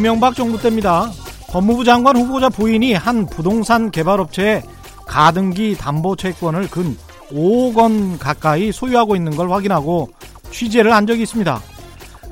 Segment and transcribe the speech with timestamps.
[0.00, 1.10] 이명박 정부 때입니다.
[1.48, 4.62] 법무부 장관 후보자 부인이 한 부동산 개발업체에
[5.06, 6.96] 가등기 담보 채권을 근
[7.30, 10.08] 5억 원 가까이 소유하고 있는 걸 확인하고
[10.50, 11.60] 취재를 한 적이 있습니다.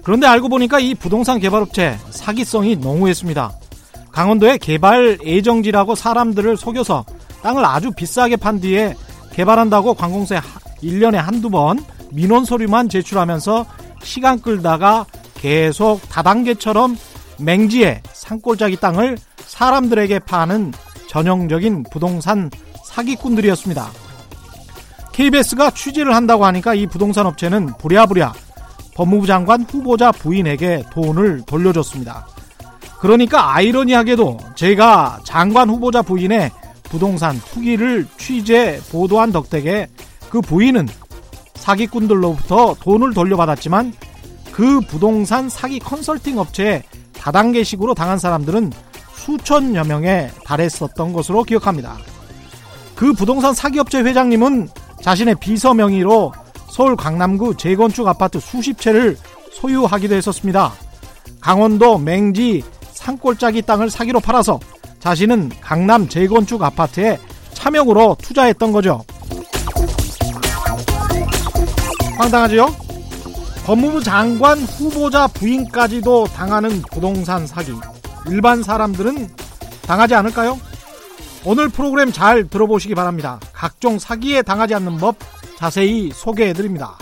[0.02, 3.52] 그런데 알고 보니까 이 부동산 개발업체 사기성이 농후했습니다.
[4.12, 7.04] 강원도에 개발 예정지라고 사람들을 속여서
[7.42, 8.94] 땅을 아주 비싸게 판 뒤에
[9.34, 10.40] 개발한다고 관공서에
[10.82, 13.66] 1년에 한두 번 민원 서류만 제출하면서
[14.02, 16.96] 시간 끌다가 계속 다단계처럼
[17.38, 20.72] 맹지에 산골짜기 땅을 사람들에게 파는
[21.08, 22.50] 전형적인 부동산
[22.84, 23.90] 사기꾼들이었습니다.
[25.12, 28.32] KBS가 취재를 한다고 하니까 이 부동산 업체는 부랴부랴
[28.94, 32.26] 법무부 장관 후보자 부인에게 돈을 돌려줬습니다.
[33.00, 36.50] 그러니까 아이러니하게도 제가 장관 후보자 부인의
[36.84, 39.88] 부동산 투기를 취재 보도한 덕택에
[40.30, 40.88] 그 부인은
[41.54, 43.92] 사기꾼들로부터 돈을 돌려받았지만
[44.52, 46.82] 그 부동산 사기 컨설팅 업체에
[47.20, 48.72] 다단계식으로 당한 사람들은
[49.14, 51.96] 수천여 명에 달했었던 것으로 기억합니다.
[52.94, 54.68] 그 부동산 사기업체 회장님은
[55.02, 56.32] 자신의 비서 명의로
[56.70, 59.16] 서울 강남구 재건축 아파트 수십 채를
[59.52, 60.72] 소유하기도 했었습니다.
[61.40, 64.58] 강원도 맹지 산골짜기 땅을 사기로 팔아서
[65.00, 67.18] 자신은 강남 재건축 아파트에
[67.52, 69.04] 차명으로 투자했던 거죠.
[72.16, 72.87] 황당하지요?
[73.68, 77.72] 법무부 장관 후보자 부인까지도 당하는 부동산 사기.
[78.26, 79.28] 일반 사람들은
[79.82, 80.58] 당하지 않을까요?
[81.44, 83.38] 오늘 프로그램 잘 들어보시기 바랍니다.
[83.52, 85.16] 각종 사기에 당하지 않는 법
[85.58, 86.96] 자세히 소개해드립니다.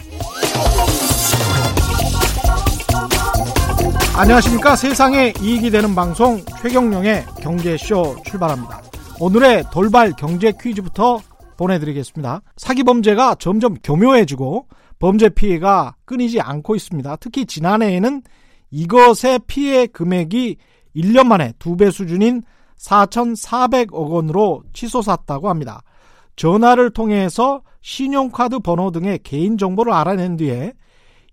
[4.17, 4.75] 안녕하십니까.
[4.75, 8.83] 세상에 이익이 되는 방송 최경령의 경제쇼 출발합니다.
[9.21, 11.21] 오늘의 돌발 경제 퀴즈부터
[11.57, 12.41] 보내드리겠습니다.
[12.57, 14.67] 사기 범죄가 점점 교묘해지고
[14.99, 17.17] 범죄 피해가 끊이지 않고 있습니다.
[17.17, 18.23] 특히 지난해에는
[18.71, 20.57] 이것의 피해 금액이
[20.97, 22.43] 1년 만에 두 배 수준인
[22.79, 25.83] 4,400억 원으로 치솟았다고 합니다.
[26.37, 30.73] 전화를 통해서 신용카드 번호 등의 개인정보를 알아낸 뒤에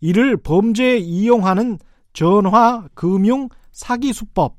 [0.02, 1.80] 이를 범죄에 이용하는
[2.14, 4.56] 전화 금융 사기 수법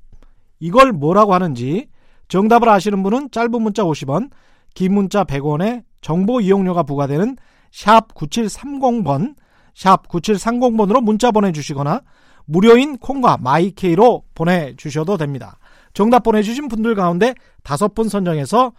[0.58, 1.88] 이걸 뭐라고 하는지
[2.28, 4.30] 정답을 아시는 분은 짧은 문자 50원,
[4.74, 7.36] 긴 문자 100원에 정보 이용료가 부과되는
[7.74, 9.34] 샵 9730번,
[9.74, 12.02] 샵 9730번으로 문자 보내주시거나
[12.44, 15.58] 무료인 콩과 마이케이로 보내주셔도 됩니다.
[15.92, 17.34] 정답 보내주신 분들 가운데
[17.64, 18.72] 다섯 분 선정해서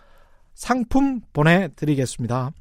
[0.53, 2.51] 상품 보내드리겠습니다.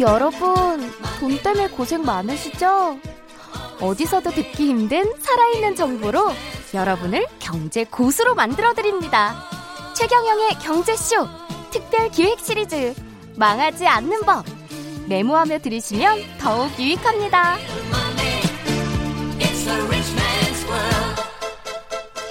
[0.00, 0.80] 여러분,
[1.18, 2.98] 돈 때문에 고생 많으시죠?
[3.80, 6.30] 어디서도 듣기 힘든 살아있는 정보로
[6.74, 9.42] 여러분을 경제 고수로 만들어드립니다.
[9.96, 11.26] 최경영의 경제쇼
[11.70, 12.94] 특별 기획 시리즈
[13.36, 14.44] 망하지 않는 법
[15.08, 17.56] 메모하며 들으시면 더욱 유익합니다.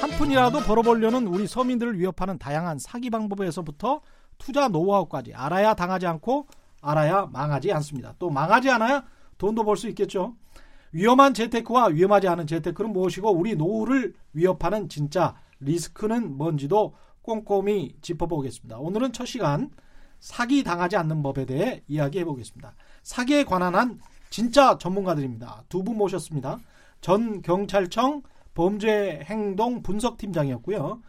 [0.02, 4.02] 한 푼이라도 벌어보려는 우리 서민들을 위협하는 다양한 사기 방법에서부터
[4.38, 6.48] 투자 노하우까지 알아야 당하지 않고
[6.82, 8.14] 알아야 망하지 않습니다.
[8.20, 9.04] 또 망하지 않아야
[9.40, 10.36] 돈도 벌 수 있겠죠.
[10.92, 18.78] 위험한 재테크와 위험하지 않은 재테크는 무엇이고 우리 노후를 위협하는 진짜 리스크는 뭔지도 꼼꼼히 짚어보겠습니다.
[18.78, 19.70] 오늘은 첫 시간
[20.20, 22.74] 사기 당하지 않는 법에 대해 이야기해 보겠습니다.
[23.04, 24.00] 사기에 관한 한
[24.30, 25.64] 진짜 전문가들입니다.
[25.70, 26.60] 두 분 모셨습니다.
[27.02, 31.02] 전 경찰청 범죄행동 분석팀장이었고요.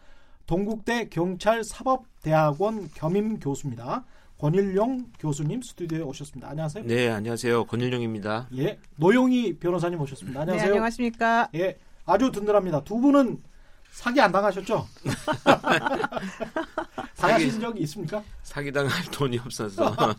[0.45, 4.05] 동국대 경찰사법대학원 겸임 교수입니다.
[4.39, 6.49] 권일용 교수님 스튜디오에 오셨습니다.
[6.49, 6.85] 안녕하세요.
[6.85, 7.65] 네, 안녕하세요.
[7.65, 8.47] 권일용입니다.
[8.57, 10.41] 예, 노영희 변호사님 오셨습니다.
[10.41, 10.65] 안녕하세요.
[10.65, 11.49] 네, 안녕하십니까.
[11.55, 12.83] 예, 아주 든든합니다.
[12.85, 13.43] 두 분은
[13.91, 14.87] 사기 안 당하셨죠?
[17.17, 18.23] 당하신 적이 있습니까?
[18.43, 19.93] 사기 당할 돈이 없어서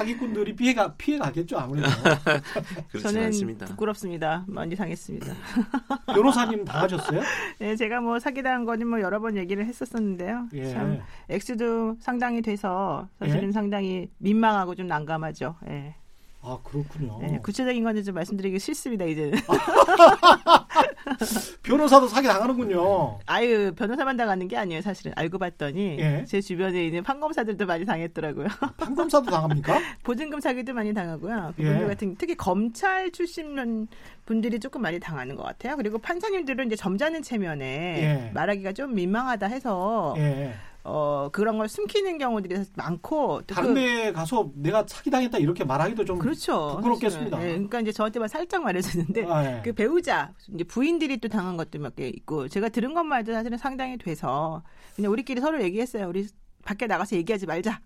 [0.00, 1.88] 사기꾼들이 피해가 피해 가겠죠 아무래도.
[2.88, 3.66] 그렇지 저는 않습니다.
[3.66, 4.44] 부끄럽습니다.
[4.46, 5.26] 많이 당했습니다.
[6.06, 7.20] 변호사님 당하셨어요?
[7.58, 10.48] 네, 제가 뭐 사기당한 거는 뭐 여러 번 얘기를 했었었는데요.
[10.54, 10.70] 예.
[10.72, 13.52] 참 액수도 상당히 돼서 사실은 예?
[13.52, 15.56] 상당히 민망하고 좀 난감하죠.
[15.68, 15.94] 예.
[16.42, 17.18] 아 그렇군요.
[17.20, 19.04] 네, 구체적인 거는 좀 말씀드리기 싫습니다.
[19.04, 19.30] 이제
[21.62, 23.18] 변호사도 사기 당하는군요.
[23.26, 24.82] 아유 변호사만 당하는 게 아니에요.
[24.82, 26.24] 사실은 알고 봤더니 예.
[26.26, 28.46] 제 주변에 있는 판검사들도 많이 당했더라고요.
[28.76, 29.78] 판검사도 당합니까?
[30.02, 31.54] 보증금 사기도 많이 당하고요.
[31.58, 31.62] 예.
[31.62, 33.88] 그분들 같은 특히 검찰 출신
[34.26, 35.76] 분들이 조금 많이 당하는 것 같아요.
[35.76, 38.30] 그리고 판사님들은 이제 점잖은 체면에 예.
[38.32, 40.54] 말하기가 좀 민망하다 해서 예.
[40.82, 45.62] 어 그런 걸 숨기는 경우들이 많고 또 다른 그- 데 가서 내가 사기 당했다 이렇게
[45.64, 46.76] 말하기도 좀 그렇죠.
[46.76, 47.42] 부끄럽겠습니다.
[47.44, 49.62] 예, 그러니까 이제 저한테만 살짝 말해줬는데 아, 예.
[49.62, 53.58] 그 배우자 이제 부인들이 또 당한 것도 몇 개 있고 제가 들은 것만 해도 사실은
[53.58, 54.62] 상당히 돼서
[54.96, 56.08] 그냥 우리끼리 서로 얘기했어요.
[56.08, 56.26] 우리
[56.64, 57.80] 밖에 나가서 얘기하지 말자.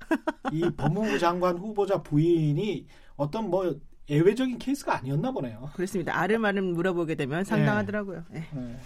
[0.52, 2.86] 이 법무부 장관 후보자 부인이
[3.16, 3.74] 어떤 뭐
[4.08, 5.70] 예외적인 케이스가 아니었나 보네요.
[5.74, 6.18] 그렇습니다.
[6.18, 8.24] 아름아름 물어보게 되면 상당하더라고요.
[8.34, 8.44] 예.
[8.52, 8.76] 네.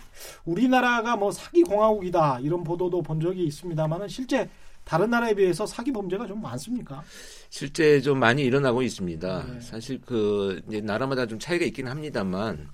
[0.44, 4.48] 우리나라가 뭐 사기 공화국이다 이런 보도도 본 적이 있습니다만은 실제
[4.84, 7.02] 다른 나라에 비해서 사기 범죄가 좀 많습니까?
[7.50, 9.46] 실제 좀 많이 일어나고 있습니다.
[9.52, 9.60] 네.
[9.60, 12.68] 사실 그 이제 나라마다 좀 차이가 있긴 합니다만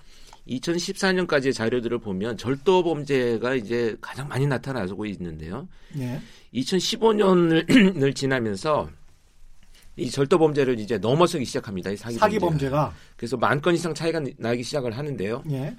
[0.47, 5.67] 2014년까지의 자료들을 보면 절도 범죄가 이제 가장 많이 나타나고 있는데요.
[5.99, 6.21] 예.
[6.53, 8.91] 2015년을 지나면서
[9.97, 11.91] 이 절도 범죄를 이제 넘어서기 시작합니다.
[11.91, 12.51] 이 사기, 사기 범죄가.
[12.89, 15.45] 범죄가 그래서 만 건 이상 차이가 나기 시작을 하는데요.
[15.51, 15.77] 예.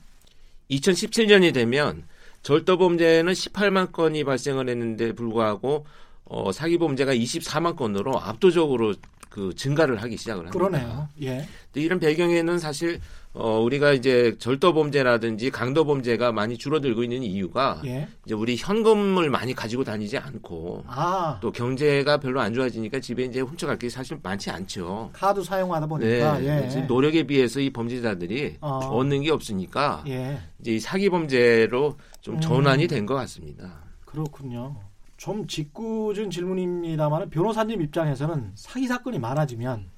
[0.72, 2.04] 2017년이 되면
[2.42, 5.86] 절도 범죄는 18만 건이 발생을 했는데 불구하고
[6.26, 8.96] 어, 사기 범죄가 24만 건으로 압도적으로
[9.30, 10.58] 그 증가를 하기 시작을 합니다.
[10.58, 11.10] 그러네요.
[11.22, 11.48] 예.
[11.72, 13.00] 근데 이런 배경에는 사실
[13.34, 18.08] 어, 우리가 이제 절도 범죄라든지 강도 범죄가 많이 줄어들고 있는 이유가 예.
[18.26, 23.42] 이제 우리 현금을 많이 가지고 다니지 않고 아 또 경제가 별로 안 좋아지니까 집에 이제
[23.42, 25.10] 훔쳐갈 게 사실 많지 않죠.
[25.12, 26.60] 카드 사용하다 네, 보니까 예.
[26.62, 28.78] 그래서 노력에 비해서 이 범죄자들이 어.
[28.78, 30.40] 얻는 게 없으니까 예.
[30.62, 32.40] 이제 이 사기 범죄로 좀 음.
[32.40, 33.84] 전환이 된것 같습니다.
[34.06, 34.78] 그렇군요.
[35.26, 39.90] 좀 짓궂은 질문입니다만 변호사님 입장에서는 사기 사건이 많아지면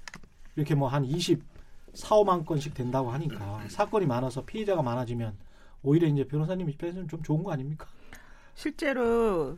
[0.56, 1.44] 이렇게 뭐 한 20,
[1.94, 5.36] 4, 5만 건씩 된다고 하니까 사건이 많아서 피해자가 많아지면
[5.84, 7.88] 오히려 이제 변호사님 입장에서는 좀 좋은 거 아닙니까?
[8.56, 9.58] 실제로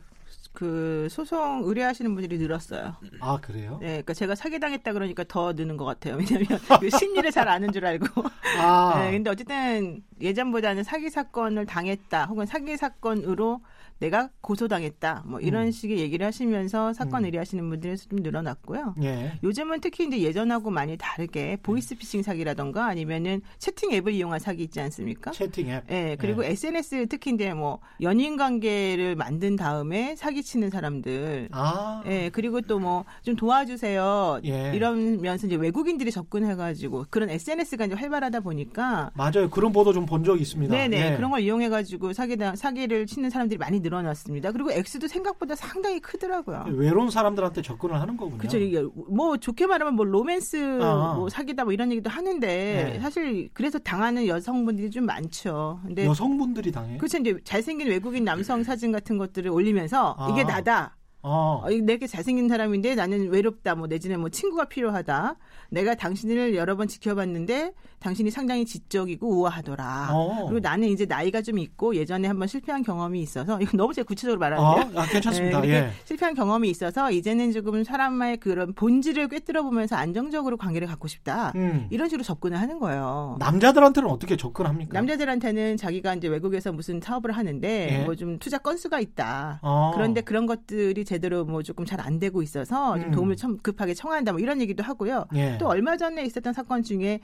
[0.52, 2.96] 그 소송 의뢰하시는 분들이 늘었어요.
[3.20, 3.78] 아 그래요?
[3.80, 6.16] 네, 그러니까 제가 사기당했다 그러니까 더 느는 것 같아요.
[6.16, 6.48] 왜냐하면
[6.80, 8.24] 그 심리를 잘 아는 줄 알고.
[8.58, 13.60] 아 네, 근데 어쨌든 예전보다는 사기 사건을 당했다, 혹은 사기 사건으로
[14.00, 15.70] 내가 고소당했다, 뭐 이런 음.
[15.70, 17.26] 식의 얘기를 하시면서 사건 음.
[17.26, 18.94] 의뢰하시는 분들이 좀 늘어났고요.
[19.02, 19.32] 예.
[19.44, 25.30] 요즘은 특히 이제 예전하고 많이 다르게 보이스피싱 사기라던가 아니면은 채팅 앱을 이용한 사기 있지 않습니까?
[25.32, 25.84] 채팅 앱.
[25.90, 31.48] 예, 그리고 SNS 특히 이제 뭐 연인 관계를 만든 다음에 사기 치는 사람들.
[31.52, 34.40] 아 예, 그리고 또 뭐 좀 도와주세요.
[34.44, 34.72] 예.
[34.74, 39.50] 이러면서 이제 외국인들이 접근해 가지고 그런 SNS가 이제 활발하다 보니까 맞아요.
[39.50, 40.74] 그런 보도 좀 본 적이 있습니다.
[40.74, 41.16] 네네 예.
[41.16, 44.52] 그런 걸 이용해 가지고 사기 사기를 치는 사람들이 많이 늘 어났습니다.
[44.52, 46.66] 그리고 액수도 생각보다 상당히 크더라고요.
[46.68, 48.38] 외로운 사람들한테 접근을 하는 거군요.
[48.38, 48.58] 그렇죠.
[48.58, 51.14] 이게 뭐 좋게 말하면 뭐 로맨스 아.
[51.16, 53.00] 뭐 사기다 뭐 이런 얘기도 하는데 네.
[53.00, 55.80] 사실 그래서 당하는 여성분들이 좀 많죠.
[55.84, 56.96] 근데 여성분들이 당해.
[56.98, 57.18] 그렇죠.
[57.18, 60.28] 이제 잘생긴 외국인 남성 사진 같은 것들을 올리면서 아.
[60.30, 60.96] 이게 나다.
[61.22, 61.62] 어.
[61.64, 63.74] 어, 내게 잘생긴 사람인데 나는 외롭다.
[63.74, 65.36] 뭐 내지는 뭐 친구가 필요하다.
[65.70, 70.08] 내가 당신을 여러 번 지켜봤는데 당신이 상당히 지적이고 우아하더라.
[70.12, 70.46] 어.
[70.46, 74.40] 그리고 나는 이제 나이가 좀 있고 예전에 한번 실패한 경험이 있어서 이거 너무 제가 구체적으로
[74.40, 75.00] 말하는데 어?
[75.02, 75.60] 아, 괜찮습니다.
[75.60, 75.90] 네, 예.
[76.04, 81.52] 실패한 경험이 있어서 이제는 조금 사람의 그런 본질을 꿰뚫어 보면서 안정적으로 관계를 갖고 싶다.
[81.56, 81.86] 음.
[81.90, 83.36] 이런 식으로 접근을 하는 거예요.
[83.38, 84.94] 남자들한테는 어떻게 접근합니까?
[84.94, 88.04] 남자들한테는 자기가 이제 외국에서 무슨 사업을 하는데 예.
[88.04, 89.60] 뭐좀 투자 건수가 있다.
[89.62, 89.92] 어.
[89.94, 93.10] 그런데 그런 것들이 제대로 뭐 조금 잘 안 되고 있어서 좀 음.
[93.10, 94.30] 도움을 참 급하게 청한다.
[94.32, 95.26] 뭐 이런 얘기도 하고요.
[95.34, 95.58] 예.
[95.58, 97.20] 또 얼마 전에 있었던 사건 중에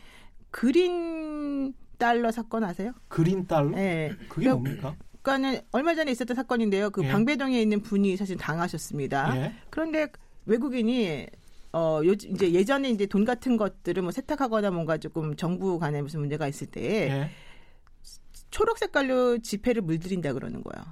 [0.50, 2.92] 그린 달러 사건 아세요?
[3.08, 3.70] 그린 달러?
[3.70, 4.10] 네.
[4.28, 4.96] 그게 그- 뭡니까?
[5.22, 6.90] 그러니까는 얼마 전에 있었던 사건인데요.
[6.90, 7.08] 그 예.
[7.10, 9.36] 방배동에 있는 분이 사실 당하셨습니다.
[9.36, 9.52] 예.
[9.70, 10.08] 그런데
[10.46, 11.26] 외국인이
[11.72, 16.20] 어, 요, 이제 예전에 이제 돈 같은 것들을 뭐 세탁하거나 뭔가 조금 정부 간에 무슨
[16.20, 17.30] 문제가 있을 때 예.
[18.50, 20.84] 초록 색깔로 지폐를 물들인다 그러는 거예요.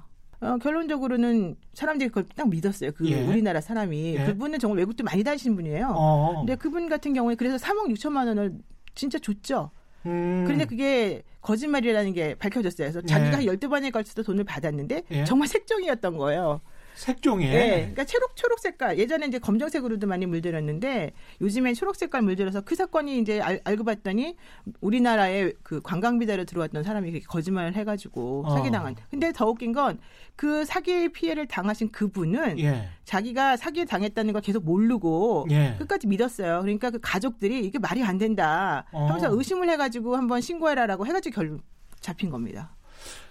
[0.45, 2.91] 어, 결론적으로는 사람들이 그걸 딱 믿었어요.
[2.91, 3.21] 그 예.
[3.21, 4.15] 우리나라 사람이.
[4.15, 4.25] 예.
[4.25, 5.93] 그분은 정말 외국도 많이 다니시는 분이에요.
[5.95, 6.35] 어.
[6.39, 8.53] 근데 그분 같은 경우에 그래서 3억 6천만 원을
[8.93, 9.71] 진짜 줬죠.
[10.05, 10.43] 음.
[10.45, 12.85] 그런데 그게 거짓말이라는 게 밝혀졌어요.
[12.85, 13.07] 그래서 네.
[13.07, 15.23] 자기가 한 12번에 걸쳐서 돈을 받았는데 예.
[15.25, 16.61] 정말 색종이었던 거예요.
[16.95, 17.49] 색종이에.
[17.51, 17.69] 네.
[17.77, 21.11] 그러니까 초록 초록 색깔 예전에 이제 검정색으로도 많이 물들였는데
[21.41, 24.35] 요즘엔 초록 색깔 물들여서 그 사건이 이제 알, 알고 봤더니
[24.81, 28.55] 우리나라에 그 관광 비자로 들어왔던 사람이 거짓말을 해가지고 어.
[28.55, 28.95] 사기당한.
[29.09, 29.99] 근데 더 웃긴 건
[30.35, 32.89] 그 사기 피해를 당하신 그분은 예.
[33.05, 35.75] 자기가 사기 당했다는 걸 계속 모르고 예.
[35.79, 36.61] 끝까지 믿었어요.
[36.61, 39.35] 그러니까 그 가족들이 이게 말이 안 된다 하면서 어.
[39.35, 41.59] 의심을 해가지고 한번 신고해라라고 해가지고 결
[42.01, 42.75] 잡힌 겁니다.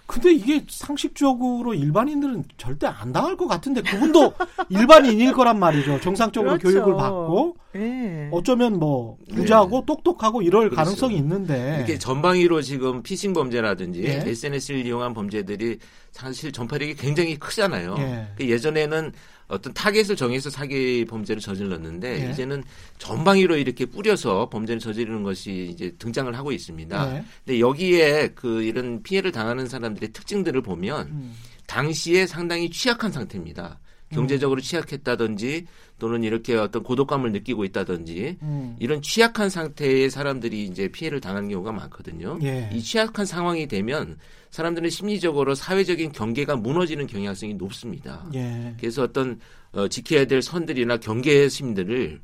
[0.07, 4.35] 근데 이게 상식적으로 일반인들은 절대 안 당할 것 같은데 그분도
[4.69, 6.01] 일반인일 거란 말이죠.
[6.01, 6.69] 정상적으로 그렇죠.
[6.69, 8.29] 교육을 받고 네.
[8.31, 10.77] 어쩌면 뭐 부자고 똑똑하고 이럴 그렇죠.
[10.77, 11.77] 가능성이 있는데.
[11.79, 14.23] 이렇게 전방위로 지금 피싱 범죄라든지 예.
[14.27, 15.79] SNS를 이용한 범죄들이
[16.13, 17.97] 사실 전파력이 굉장히 크잖아요.
[17.99, 18.27] 예.
[18.37, 19.13] 그 예전에는
[19.49, 22.31] 어떤 타겟을 정해서 사기 범죄를 저질렀는데 예.
[22.31, 22.65] 이제는
[22.99, 27.17] 전방위로 이렇게 뿌려서 범죄를 저지르는 것이 이제 등장을 하고 있습니다.
[27.17, 27.25] 예.
[27.45, 31.35] 근데 여기에 그 이런 피해를 당하는 사람들의 특징들을 보면 음.
[31.67, 33.79] 당시에 상당히 취약한 상태입니다.
[34.11, 35.67] 경제적으로 취약했다든지
[35.99, 38.77] 또는 이렇게 어떤 고독감을 느끼고 있다든지 음.
[38.79, 42.39] 이런 취약한 상태의 사람들이 이제 피해를 당하는 경우가 많거든요.
[42.43, 42.69] 예.
[42.73, 44.19] 이 취약한 상황이 되면
[44.51, 48.25] 사람들은 심리적으로 사회적인 경계가 무너지는 경향성이 높습니다.
[48.35, 48.75] 예.
[48.79, 49.41] 그래서 어떤
[49.73, 52.21] 어, 지켜야 될 선들이나 경계 심들을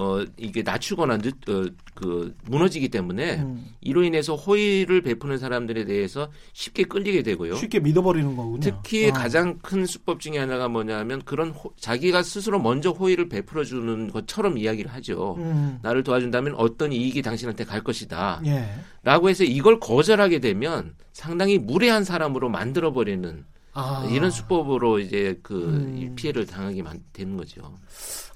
[0.00, 3.66] 어 이게 낮추거나 늦, 어, 그 무너지기 때문에 음.
[3.80, 7.56] 이로 인해서 호의를 베푸는 사람들에 대해서 쉽게 끌리게 되고요.
[7.56, 8.60] 쉽게 믿어버리는 거군요.
[8.60, 9.12] 특히 어.
[9.12, 14.56] 가장 큰 수법 중에 하나가 뭐냐면 그런 호- 자기가 스스로 먼저 호의를 베풀어 주는 것처럼
[14.56, 15.34] 이야기를 하죠.
[15.38, 15.80] 음.
[15.82, 18.40] 나를 도와준다면 어떤 이익이 당신한테 갈 것이다.
[18.46, 18.68] 예.
[19.02, 24.08] 라고 해서 이걸 거절하게 되면 상당히 무례한 사람으로 만들어 버리는 아.
[24.12, 25.96] 이런 수법으로 이제 그 음.
[25.98, 27.74] 이 피해를 당하게 만- 되는 거죠.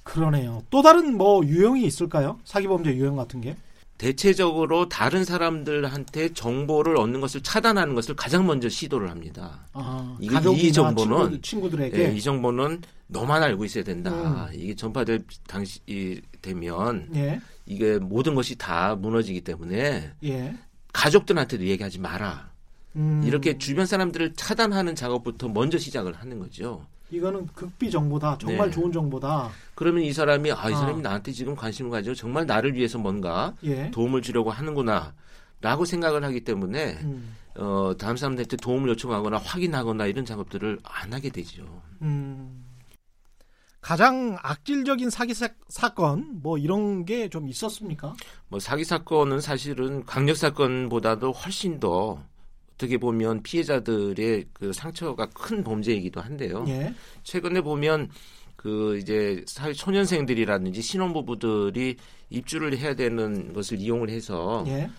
[0.02, 0.62] 그러네요.
[0.70, 2.38] 또 다른 뭐 유형이 있을까요?
[2.44, 3.56] 사기 범죄 유형 같은 게?
[3.98, 9.60] 대체적으로 다른 사람들한테 정보를 얻는 것을 차단하는 것을 가장 먼저 시도를 합니다.
[9.72, 10.26] 아, 이-
[10.58, 14.10] 이 정보는 친구, 들 에게 예, 이 정보는 너만 알고 있어야 된다.
[14.50, 14.54] 음.
[14.58, 17.40] 이게 전파될 당시 이- 되면 예.
[17.64, 20.54] 이게 모든 것이 다 무너지기 때문에 예.
[20.92, 22.50] 가족들한테도 얘기하지 마라.
[22.96, 26.84] 음, 이렇게 주변 사람들을 차단하는 작업부터 먼저 시작을 하는 거죠.
[27.12, 28.38] 이거는 극비 정보다.
[28.38, 28.74] 정말 네.
[28.74, 29.50] 좋은 정보다.
[29.74, 30.76] 그러면 이 사람이 아, 이 아.
[30.76, 33.90] 사람이 나한테 지금 관심을 가지고 정말 나를 위해서 뭔가 예.
[33.90, 35.14] 도움을 주려고 하는구나.
[35.60, 37.36] 라고 생각을 하기 때문에 음.
[37.56, 41.62] 어, 다음 사람들한테 도움을 요청하거나 확인하거나 이런 작업들을 안 하게 되죠.
[42.00, 42.64] 음.
[43.80, 48.14] 가장 악질적인 사기 사, 사건 뭐 이런 게 좀 있었습니까?
[48.48, 52.22] 뭐 사기 사건은 사실은 강력 사건보다도 훨씬 더
[52.82, 56.64] 어떻게 보면 피해자들의 그 상처가 큰 범죄이기도 한데요.
[56.66, 56.92] 예.
[57.22, 58.10] 최근에 보면
[58.56, 61.96] 그 이제 사회 초년생들이라든지 신혼부부들이
[62.30, 64.90] 입주를 해야 되는 것을 이용을 해서 예.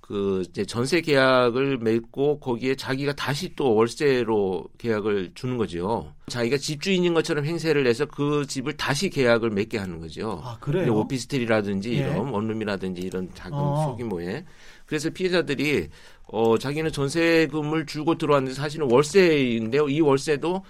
[0.00, 6.12] 그 이제 전세 계약을 맺고 거기에 자기가 다시 또 월세로 계약을 주는 거죠.
[6.26, 10.40] 자기가 집주인인 것처럼 행세를 해서 그 집을 다시 계약을 맺게 하는 거죠.
[10.42, 10.96] 아, 그래요?
[10.96, 11.98] 오피스텔이라든지 예.
[11.98, 13.84] 이런 원룸이라든지 이런 작은 어.
[13.84, 14.44] 소규모의
[14.86, 15.88] 그래서 피해자들이
[16.32, 19.88] 어 자기는 전세금을 주고 들어왔는데 사실은 월세인데요.
[19.88, 20.64] 이 월세도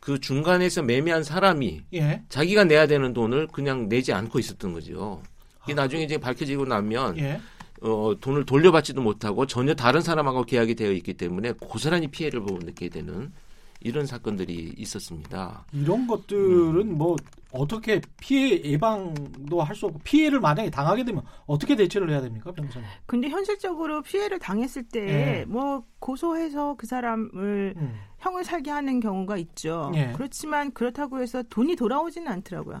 [0.00, 2.22] 그 중간에서 매매한 사람이 예.
[2.28, 5.22] 자기가 내야 되는 돈을 그냥 내지 않고 있었던 거죠.
[5.64, 7.40] 이게 나중에 이제 밝혀지고 나면 예.
[7.82, 12.88] 어, 돈을 돌려받지도 못하고 전혀 다른 사람하고 계약이 되어 있기 때문에 고스란히 피해를 보고 느끼게
[12.88, 13.32] 되는
[13.86, 15.64] 이런 사건들이 있었습니다.
[15.72, 17.14] 이런 것들은 뭐
[17.52, 22.86] 어떻게 피해 예방도 할 수 없고 피해를 만약에 당하게 되면 어떻게 대처를 해야 됩니까, 변호사님?
[23.06, 25.44] 근데 현실적으로 피해를 당했을 예.
[25.46, 27.94] 때뭐 고소해서 그 사람을 음.
[28.18, 29.92] 형을 살게 하는 경우가 있죠.
[29.94, 30.12] 예.
[30.16, 32.76] 그렇지만 그렇다고 해서 돈이 돌아오지는 않더라고요.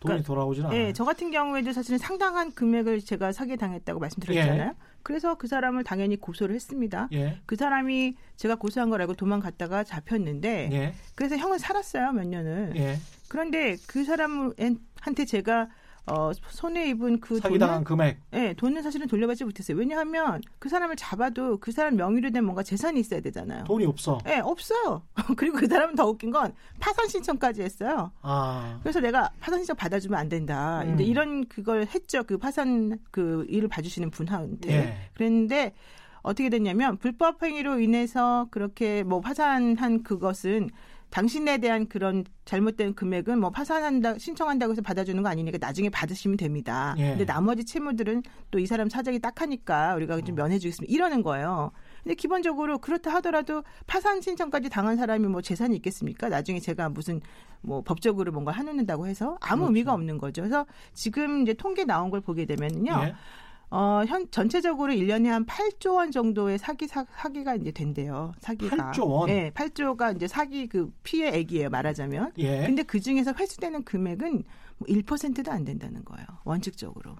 [0.00, 0.78] 돈이 그러니까- 돌아오진 않아요.
[0.80, 4.72] 예, 저 같은 경우에도 사실은 상당한 금액을 제가 사기에 당했다고 말씀드렸잖아요.
[5.02, 7.08] 그래서 그 사람을 당연히 고소를 했습니다.
[7.12, 7.40] 예.
[7.46, 10.94] 그 사람이 제가 고소한 걸 알고 도망갔다가 잡혔는데 예.
[11.14, 12.74] 그래서 형을 살았어요 몇 년을.
[12.76, 12.96] 예.
[13.28, 15.68] 그런데 그 사람한테 제가
[16.10, 18.20] 어, 손해 입은 그 사기당한 돈을 금액.
[18.32, 19.76] 예, 돈은 사실은 돌려받지 못했어요.
[19.76, 23.64] 왜냐하면 그 사람을 잡아도 그 사람 명의로 된 뭔가 재산이 있어야 되잖아요.
[23.64, 24.18] 돈이 없어.
[24.26, 25.02] 예, 없어요.
[25.36, 28.10] 그리고 그 사람은 더 웃긴 건 파산 신청까지 했어요.
[28.22, 28.78] 아.
[28.82, 30.82] 그래서 내가 파산 신청 받아주면 안 된다.
[30.82, 30.88] 음.
[30.88, 32.22] 근데 이런 그걸 했죠.
[32.24, 34.72] 그 파산 그 일을 봐주시는 분한테.
[34.72, 34.94] 예.
[35.14, 35.74] 그랬는데
[36.22, 40.70] 어떻게 됐냐면 불법 행위로 인해서 그렇게 뭐 파산한 그것은
[41.10, 46.94] 당신에 대한 그런 잘못된 금액은 뭐 파산한다 신청한다고 해서 받아주는 거 아니니까 나중에 받으시면 됩니다.
[46.98, 47.10] 예.
[47.10, 50.92] 근데 나머지 채무들은 또 이 사람 사정이 딱하니까 우리가 좀 면해주겠습니다.
[50.92, 51.70] 이러는 거예요.
[52.02, 56.28] 근데 기본적으로 그렇다 하더라도 파산 신청까지 당한 사람이 뭐 재산이 있겠습니까?
[56.28, 57.20] 나중에 제가 무슨
[57.60, 59.66] 뭐 법적으로 뭔가 해놓는다고 해서 아무 그렇죠.
[59.66, 60.42] 의미가 없는 거죠.
[60.42, 62.92] 그래서 지금 이제 통계 나온 걸 보게 되면요.
[63.04, 63.14] 예.
[63.70, 68.32] 어, 현 전체적으로 1년에 한 8조 원 정도의 사기 사, 사기가 이제 된대요.
[68.40, 68.92] 사기가.
[68.92, 69.26] 8조 원?
[69.26, 72.32] 네, 8조가 이제 사기 그 피해 액이에요, 말하자면.
[72.38, 72.64] 예.
[72.66, 74.42] 근데 그 중에서 회수되는 금액은
[74.78, 76.26] 뭐 1%도 안 된다는 거예요.
[76.44, 77.16] 원칙적으로.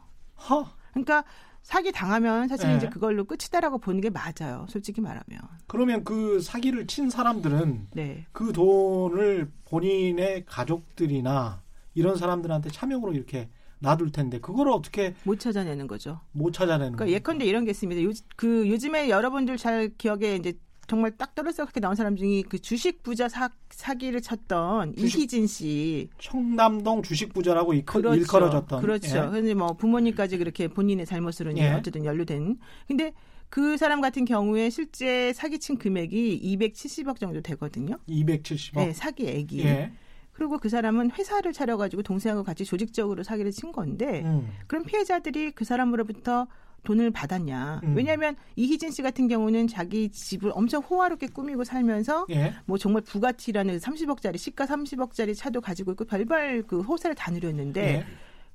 [0.48, 0.66] 허.
[0.92, 1.24] 그러니까
[1.62, 2.76] 사기 당하면 사실 예.
[2.76, 4.64] 이제 그걸로 끝이다라고 보는 게 맞아요.
[4.70, 5.38] 솔직히 말하면.
[5.66, 8.26] 그러면 그 사기를 친 사람들은 네.
[8.32, 11.62] 그 돈을 본인의 가족들이나
[11.92, 16.20] 이런 사람들한테 차명으로 이렇게 놔둘 텐데 그걸 어떻게 못 찾아내는 거죠.
[16.32, 17.14] 못 찾아내는 그러니까?
[17.14, 18.02] 예컨대 이런 게 있습니다.
[18.02, 20.54] 요, 그 요즘에 여러분들 잘 기억에 이제
[20.86, 25.46] 정말 딱 떨어져 그렇게 나온 사람 중에 그 주식 부자 사, 사기를 쳤던 주식- 이희진
[25.46, 26.08] 씨.
[26.18, 28.20] 청남동 주식 부자라고 일컬, 그렇죠.
[28.20, 29.16] 일컬어졌던 그렇죠.
[29.26, 29.30] 예.
[29.30, 31.72] 근데 뭐 부모님까지 그렇게 본인의 잘못으로 예.
[31.74, 32.58] 어쨌든 연루된.
[32.86, 33.12] 근데
[33.50, 37.98] 그 사람 같은 경우에 실제 사기친 금액이 270억 정도 되거든요.
[38.08, 38.76] 270억.
[38.76, 39.60] 네, 사기액이.
[39.60, 39.92] 예.
[40.38, 44.48] 그리고 그 사람은 회사를 차려가지고 동생하고 같이 조직적으로 사기를 친 건데 음.
[44.68, 46.46] 그럼 피해자들이 그 사람으로부터
[46.84, 47.80] 돈을 받았냐.
[47.82, 47.96] 음.
[47.96, 52.54] 왜냐하면 이희진 씨 같은 경우는 자기 집을 엄청 호화롭게 꾸미고 살면서 예.
[52.66, 58.06] 뭐 정말 부가티라는 30억짜리 시가 30억짜리 차도 가지고 있고 별별 그 호사를 다 누렸는데 예.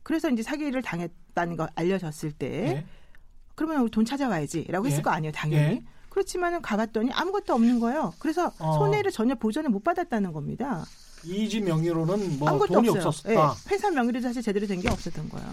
[0.03, 2.85] 그래서 이제 사기를 당했다는 거 알려졌을 때 예.
[3.55, 5.01] 그러면 우리 돈 찾아와야지라고 했을 예.
[5.01, 5.75] 거 아니에요, 당연히.
[5.75, 5.83] 예.
[6.07, 8.13] 그렇지만은 가봤더니 아무것도 없는 거예요.
[8.19, 8.77] 그래서 어.
[8.77, 10.85] 손해를 전혀 보전을 못 받았다는 겁니다.
[11.25, 13.07] 이지 명의로는 뭐 돈이 없어요.
[13.07, 13.31] 없었다.
[13.31, 15.47] 예, 회사 명의로도 사실 제대로 된 게 없었던 거예요.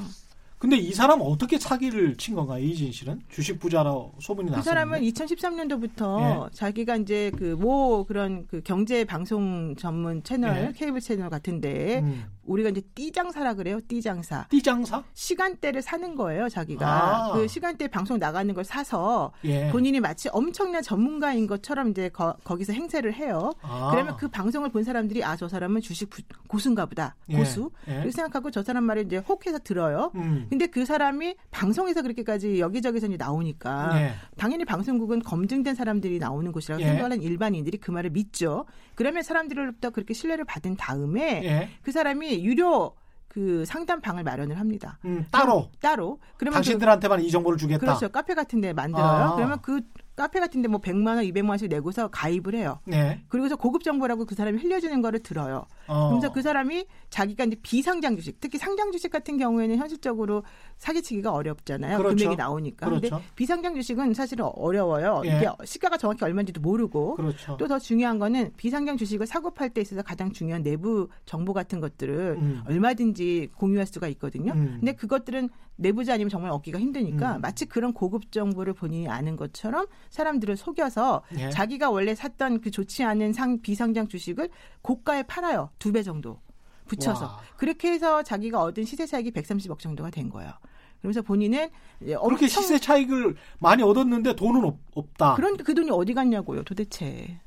[0.58, 4.62] 근데 이 사람은 어떻게 사기를 친 건가 이진 씨는 주식 부자로 소문이 그 났었는데.
[4.68, 6.54] 사람은 2013년도부터 예.
[6.54, 10.72] 자기가 이제 그모 그런 그 경제 방송 전문 채널 예.
[10.76, 12.24] 케이블 채널 같은데 음.
[12.50, 13.78] 우리가 이제 띠장사라 그래요.
[13.86, 14.46] 띠장사.
[14.50, 15.02] 띠장사?
[15.14, 16.86] 시간대를 사는 거예요, 자기가.
[16.86, 17.32] 아.
[17.32, 19.70] 그 시간대 방송 나가는 걸 사서 예.
[19.70, 23.52] 본인이 마치 엄청난 전문가인 것처럼 이제 거, 기서 행세를 해요.
[23.62, 23.90] 아.
[23.92, 27.14] 그러면 그 방송을 본 사람들이 아 저 사람은 주식 부- 고수인가 보다.
[27.30, 27.36] 예.
[27.36, 27.70] 고수.
[27.88, 27.94] 예.
[27.94, 30.10] 이렇게 생각하고 저 사람 말을 이제 혹해서 들어요.
[30.16, 30.46] 음.
[30.50, 34.12] 근데 그 사람이 방송에서 그렇게까지 여기저기서 이제 나오니까 예.
[34.36, 36.86] 당연히 방송국은 검증된 사람들이 나오는 곳이라고 예.
[36.86, 38.66] 생각하는 일반인들이 그 말을 믿죠.
[38.96, 41.68] 그러면 사람들로부터 그렇게 신뢰를 받은 다음에 예.
[41.82, 42.94] 그 사람이 유료
[43.28, 44.98] 그 상담 방을 마련을 합니다.
[45.04, 46.18] 음, 따로 따로.
[46.36, 47.78] 그러면 그- 당신들한테만 이 정보를 주겠다.
[47.78, 48.08] 그렇죠.
[48.08, 49.06] 카페 같은 데 만들어요.
[49.06, 49.34] 아.
[49.36, 49.80] 그러면 그
[50.20, 52.78] 카페 같은 데 뭐 100만 원, 200만 원씩 내고서 가입을 해요.
[52.84, 53.22] 네.
[53.28, 55.64] 그리고서 고급 정보라고 그 사람이 흘려주는 거를 들어요.
[55.88, 56.08] 어.
[56.08, 60.44] 그러면서 그 사람이 자기가 이제 비상장 주식, 특히 상장 주식 같은 경우에는 현실적으로
[60.76, 61.96] 사기치기가 어렵잖아요.
[61.98, 62.16] 그렇죠.
[62.16, 62.88] 금액이 나오니까.
[62.88, 63.24] 근데 그렇죠.
[63.34, 65.22] 비상장 주식은 사실은 어려워요.
[65.24, 65.38] 예.
[65.38, 67.16] 이게 시가가 정확히 얼마인지도 모르고.
[67.16, 67.56] 그렇죠.
[67.56, 72.36] 또더 중요한 거는 비상장 주식을 사고 팔 때 있어서 가장 중요한 내부 정보 같은 것들을
[72.38, 72.62] 음.
[72.66, 74.52] 얼마든지 공유할 수가 있거든요.
[74.52, 74.76] 음.
[74.80, 77.40] 근데 그것들은 내부자 아니면 정말 얻기가 힘드니까 음.
[77.40, 81.50] 마치 그런 고급 정보를 본인이 아는 것처럼 사람들을 속여서 예.
[81.50, 84.50] 자기가 원래 샀던 그 좋지 않은 상 비상장 주식을
[84.82, 85.70] 고가에 팔아요.
[85.78, 86.38] 두 배 정도
[86.86, 87.24] 붙여서.
[87.24, 87.40] 와.
[87.56, 90.52] 그렇게 해서 자기가 얻은 시세 차익이 130억 정도가 된 거예요.
[91.00, 95.34] 그러면서 본인은 그렇게 시세 차익을 많이 얻었는데 돈은 없, 없다.
[95.36, 97.40] 그런 그 돈이 어디 갔냐고요, 도대체.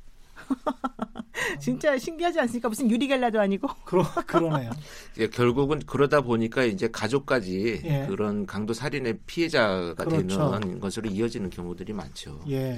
[1.60, 2.70] 진짜 신기하지 않습니까?
[2.70, 3.68] 무슨 유리겔라도 아니고.
[3.86, 4.72] 그러, 그러네요.
[5.14, 8.06] 이제 결국은 그러다 보니까 이제 가족까지 예.
[8.08, 10.60] 그런 강도 살인의 피해자가 그렇죠.
[10.60, 12.39] 되는 것으로 이어지는 경우들이 많죠.
[12.50, 12.78] 예.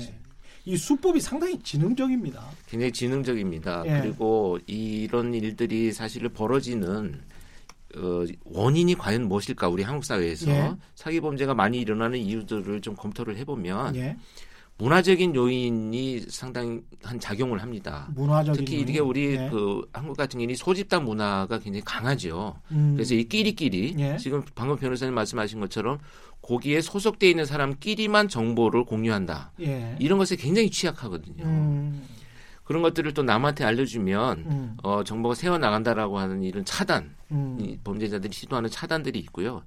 [0.66, 2.44] 이 수법이 상당히 지능적입니다.
[2.68, 3.84] 굉장히 지능적입니다.
[3.86, 4.02] 예.
[4.02, 7.22] 그리고 이런 일들이 사실 벌어지는
[7.98, 10.76] 어, 원인이 과연 무엇일까 우리 한국 사회에서 예.
[10.96, 14.18] 사기 범죄가 많이 일어나는 이유들을 좀 검토를 해보면 예.
[14.78, 16.84] 문화적인 요인이 상당한
[17.20, 18.10] 작용을 합니다.
[18.14, 18.82] 문화적인 특히.
[18.82, 19.50] 이게 우리 예.
[19.50, 22.60] 그 한국 같은 경우는 소집단 문화가 굉장히 강하죠.
[22.72, 22.94] 음.
[22.94, 24.18] 그래서 이 끼리끼리 예.
[24.18, 26.00] 지금 방금 변호사님 말씀하신 것처럼
[26.42, 29.54] 거기에 소속돼 있는 사람끼리만 정보를 공유한다.
[29.62, 29.96] 예.
[30.00, 31.44] 이런 것에 굉장히 취약하거든요.
[31.46, 32.04] 음.
[32.66, 34.78] 그런 것들을 또 남한테 알려주면 음.
[34.84, 37.58] 어, 정보가 새어 나간다라고 하는 이런 차단, 음.
[37.60, 39.64] 이 범죄자들이 시도하는 차단들이 있고요.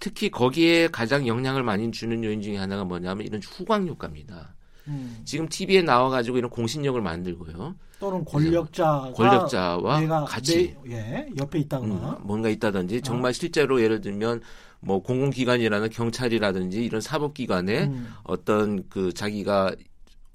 [0.00, 4.54] 특히 거기에 가장 영향을 많이 주는 요인 중에 하나가 뭐냐면 이런 후광 효과입니다.
[4.88, 5.20] 음.
[5.24, 7.76] 지금 TV에 나와가지고 이런 공신력을 만들고요.
[8.00, 13.00] 또는 권력자가 권력자와 내가 같이 내, 예, 옆에 있다거나 음, 뭔가 있다든지 어.
[13.02, 14.40] 정말 실제로 예를 들면
[14.80, 18.14] 뭐 공공기관이라는 경찰이라든지 이런 사법기관에 음.
[18.24, 19.74] 어떤 그 자기가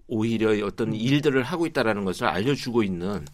[0.07, 3.25] 오히려 어떤 일들을 하고 있다라는 것을 알려주고 있는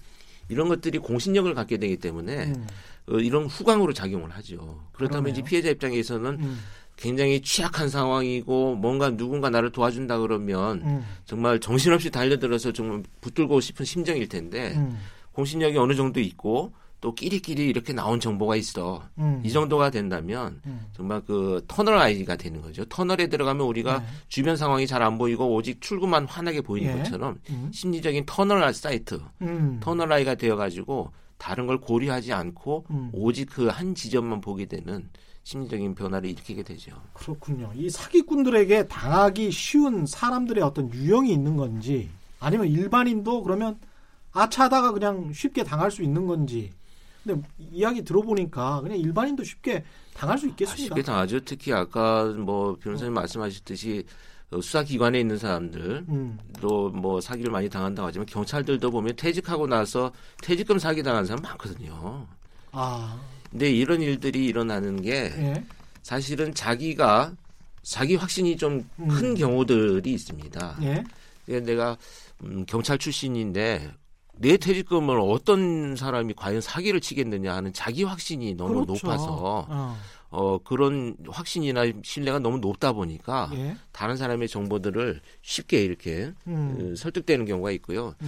[0.50, 2.68] 이런 것들이 공신력을 갖게 되기 때문에 음.
[3.10, 4.82] 어, 이런 후광으로 작용을 하죠.
[4.92, 5.32] 그렇다면 그러네요.
[5.32, 6.60] 이제 피해자 입장에서는 음.
[6.98, 11.06] 굉장히 취약한 상황이고 뭔가 누군가 나를 도와준다 그러면 음.
[11.26, 15.00] 정말 정신없이 달려들어서 정말 붙들고 싶은 심정일 텐데 음.
[15.32, 19.04] 공신력이 어느 정도 있고 또 끼리끼리 이렇게 나온 정보가 있어.
[19.18, 19.42] 음.
[19.44, 20.86] 이 정도가 된다면 음.
[20.94, 22.86] 정말 그 터널 아이가 되는 거죠.
[22.86, 24.06] 터널에 들어가면 우리가 네.
[24.28, 26.98] 주변 상황이 잘 안 보이고 오직 출구만 환하게 보이는 예.
[27.02, 27.72] 것처럼 음.
[27.74, 29.80] 심리적인 터널 사이트, 음.
[29.82, 33.10] 터널 아이가 되어가지고 다른 걸 고려하지 않고 음.
[33.14, 35.10] 오직 그 한 지점만 보게 되는
[35.42, 36.92] 심리적인 변화를 일으키게 되죠.
[37.14, 37.72] 그렇군요.
[37.74, 43.80] 이 사기꾼들에게 당하기 쉬운 사람들의 어떤 유형이 있는 건지 아니면 일반인도 그러면
[44.34, 46.72] 아차하다가 그냥 쉽게 당할 수 있는 건지.
[47.24, 50.96] 근데 이야기 들어보니까 그냥 일반인도 쉽게 당할 수 아, 있겠습니다.
[50.96, 51.40] 쉽게 당하죠.
[51.42, 54.06] 특히 아까 뭐 변호사님 말씀하셨듯이
[54.52, 56.38] 어, 수사기관에 있는 사람들 음.
[56.60, 62.28] 또뭐 사기를 많이 당한다고 하지만 경찰들도 보면 퇴직하고 나서 퇴직금 사기 당한 사람 많거든요.
[62.72, 65.64] 아, 근데 이런 일들이 일어나는 게 예.
[66.04, 67.34] 사실은 자기가
[67.84, 69.36] 자기 확신이 좀큰 음.
[69.36, 70.78] 경우들이 있습니다.
[71.48, 71.60] 예.
[71.60, 71.98] 내가
[72.44, 73.92] 음, 경찰 출신인데
[74.42, 79.08] 내 퇴직금을 어떤 사람이 과연 사기를 치겠느냐 하는 자기 확신이 너무 그렇죠.
[79.08, 79.98] 높아서 어.
[80.32, 83.76] 어, 그런 확신이나 신뢰가 너무 높다 보니까 예.
[83.92, 86.94] 다른 사람의 정보들을 쉽게 이렇게 음.
[86.94, 88.16] 어, 설득되는 경우가 있고요.
[88.24, 88.28] 예.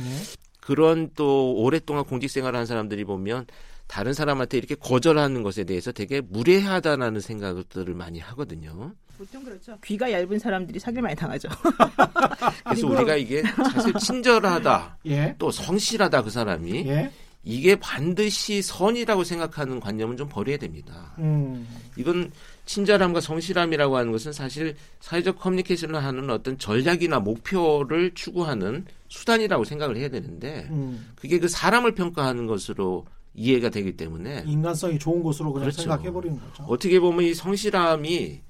[0.62, 3.47] 그런 또 오랫동안 공직 생활을 한 사람들이 보면
[3.88, 8.93] 다른 사람한테 이렇게 거절하는 것에 대해서 되게 무례하다라는 생각들을 많이 하거든요.
[9.17, 9.78] 보통 그렇죠.
[9.84, 11.49] 귀가 얇은 사람들이 사기를 많이 당하죠.
[12.65, 15.36] 그래서 우리가 이게 사실 친절하다, 예.
[15.38, 17.12] 또 성실하다 그 사람이 예.
[17.45, 21.13] 이게 반드시 선이라고 생각하는 관념은 좀 버려야 됩니다.
[21.19, 21.67] 음.
[21.97, 22.32] 이건
[22.65, 30.08] 친절함과 성실함이라고 하는 것은 사실 사회적 커뮤니케이션을 하는 어떤 전략이나 목표를 추구하는 수단이라고 생각을 해야
[30.08, 31.12] 되는데 음.
[31.15, 35.82] 그게 그 사람을 평가하는 것으로 이해가 되기 때문에 인간성이 좋은 것으로 그냥 그렇죠.
[35.82, 36.63] 생각해 버리는 거죠.
[36.63, 38.41] 어떻게 보면 이 성실함이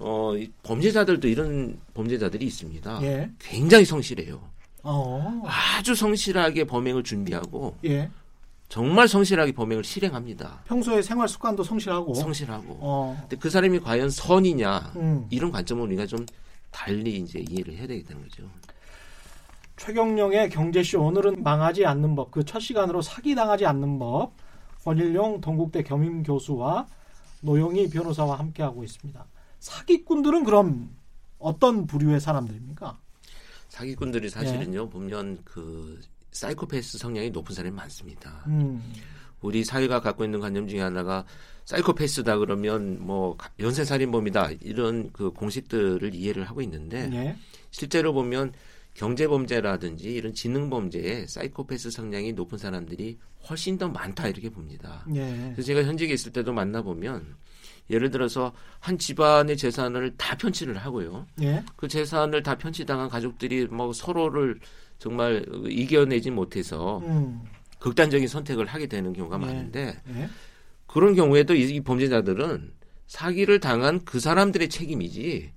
[0.00, 3.00] 어, 이 범죄자들도 이런 범죄자들이 있습니다.
[3.02, 3.30] 예.
[3.38, 4.40] 굉장히 성실해요.
[4.84, 5.42] 어.
[5.44, 8.08] 아주 성실하게 범행을 준비하고 예.
[8.68, 10.62] 정말 성실하게 범행을 실행합니다.
[10.66, 12.14] 평소에 생활 습관도 성실하고.
[12.14, 12.78] 성실하고.
[12.80, 13.16] 어.
[13.22, 15.26] 근데 그 사람이 과연 선이냐 음.
[15.30, 16.24] 이런 관점을 우리가 좀
[16.70, 18.44] 달리 이제 이해를 해야 되겠다는 거죠.
[19.76, 24.32] 최경령의 경제쇼 오늘은 망하지 않는 법 그 첫 시간으로 사기 당하지 않는 법
[24.84, 26.86] 권일용 동국대 겸임 교수와
[27.40, 29.24] 노영희 변호사와 함께 하고 있습니다.
[29.60, 30.96] 사기꾼들은 그럼
[31.38, 32.98] 어떤 부류의 사람들입니까?
[33.68, 36.00] 사기꾼들이 사실은요 보면 그
[36.32, 38.44] 사이코패스 성향이 높은 사람이 많습니다.
[38.46, 38.82] 음.
[39.40, 41.24] 우리 사회가 갖고 있는 관념 중에 하나가
[41.64, 47.36] 사이코패스다 그러면 뭐 연쇄 살인범이다 이런 그 공식들을 이해를 하고 있는데 예.
[47.70, 48.52] 실제로 보면
[48.94, 53.18] 경제 범죄라든지 이런 지능 범죄에 사이코패스 성향이 높은 사람들이
[53.48, 55.04] 훨씬 더 많다 이렇게 봅니다.
[55.14, 55.52] 예.
[55.52, 57.36] 그래서 제가 현직에 있을 때도 만나 보면
[57.90, 61.26] 예를 들어서 한 집안의 재산을 다 편취를 하고요.
[61.42, 61.64] 예.
[61.76, 64.60] 그 재산을 다 편취당한 가족들이 뭐 서로를
[64.98, 67.42] 정말 이겨내지 못해서 음.
[67.78, 69.46] 극단적인 선택을 하게 되는 경우가 네.
[69.46, 70.28] 많은데 예.
[70.86, 72.72] 그런 경우에도 이, 이 범죄자들은
[73.06, 75.52] 사기를 당한 그 사람들의 책임이지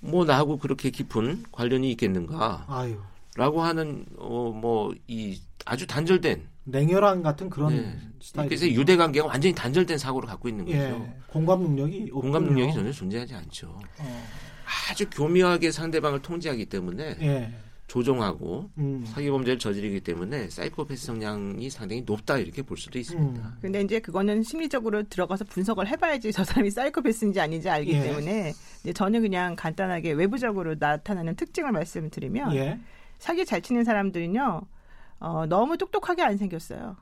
[0.00, 2.98] 뭐 나하고 그렇게 깊은 관련이 있겠는가라고 아유.
[3.62, 7.98] 하는 어 뭐 이 아주 단절된 냉혈한 같은 그런 네.
[8.20, 8.48] 스타일.
[8.48, 10.76] 그래서 유대 관계가 완전히 단절된 사고를 갖고 있는 거죠.
[10.76, 11.14] 예.
[11.28, 12.58] 공감 능력이 공감 없군요.
[12.58, 13.78] 능력이 전혀 존재하지 않죠.
[13.98, 14.26] 어.
[14.90, 17.52] 아주 교묘하게 상대방을 통제하기 때문에 예.
[17.86, 19.04] 조종하고 음.
[19.06, 23.40] 사기 범죄를 저지르기 때문에 사이코패스 성향이 상당히 높다 이렇게 볼 수도 있습니다.
[23.40, 23.56] 음.
[23.60, 28.00] 근데 이제 그거는 심리적으로 들어가서 분석을 해봐야지 저 사람이 사이코패스인지 아닌지 알기 예.
[28.00, 32.80] 때문에 이제 저는 그냥 간단하게 외부적으로 나타나는 특징을 말씀드리면 예.
[33.18, 34.62] 사기 잘 치는 사람들은요
[35.20, 36.96] 어, 너무 똑똑하게 안 생겼어요.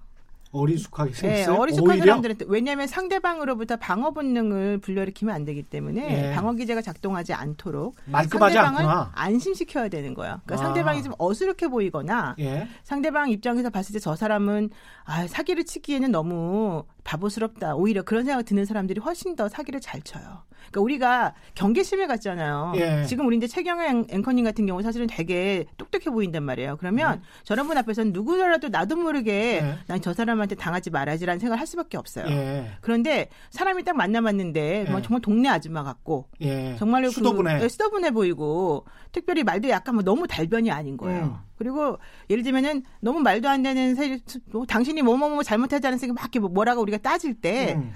[0.55, 1.57] 어리숙하게 네, 생겼어요.
[1.57, 6.35] 어리숙한 오히려 사람들한테 왜냐하면 상대방으로부터 방어 본능을 불러일으키면 안 되기 때문에 예.
[6.35, 9.12] 방어 기제가 작동하지 않도록 상대방을 않구나.
[9.14, 10.40] 안심시켜야 되는 거예요.
[10.44, 10.66] 그러니까 아.
[10.66, 12.68] 상대방이 좀 어수룩해 보이거나 예.
[12.85, 14.68] 상대방 입장에서 봤을 때 저 사람은
[15.05, 17.75] 아, 사기를 치기에는 너무 바보스럽다.
[17.75, 20.45] 오히려 그런 생각 드는 사람들이 훨씬 더 사기를 잘 쳐요.
[20.71, 22.73] 그러니까 우리가 경계심을 갖잖아요.
[22.77, 23.05] 예.
[23.07, 26.77] 지금 우리 이제 최경영 앵커님 같은 경우 사실은 되게 똑똑해 보인단 말이에요.
[26.79, 29.79] 그러면 저런 분 앞에서는 누구라도 나도 모르게 예.
[29.87, 32.27] 난저 사람한테 당하지 말아야지라는 생각을 할 수밖에 없어요.
[32.29, 32.71] 예.
[32.81, 35.03] 그런데 사람이 딱 만나봤는데 뭐 예.
[35.03, 36.77] 정말 동네 아줌마 같고 예.
[36.79, 37.59] 정말로 수도분해.
[37.59, 41.41] 그, 예, 수더분해 보이고 특별히 말도 약간 뭐 너무 달변이 아닌 거예요.
[41.62, 41.64] 음.
[41.64, 41.98] 그리고
[42.29, 44.18] 예를 들면은 너무 말도 안 되는 세,
[44.51, 47.92] 뭐, 당신이 뭐뭐뭐 잘못했다는 생각 막 이렇게 뭐 뭐라고 우리가 따질 때 음.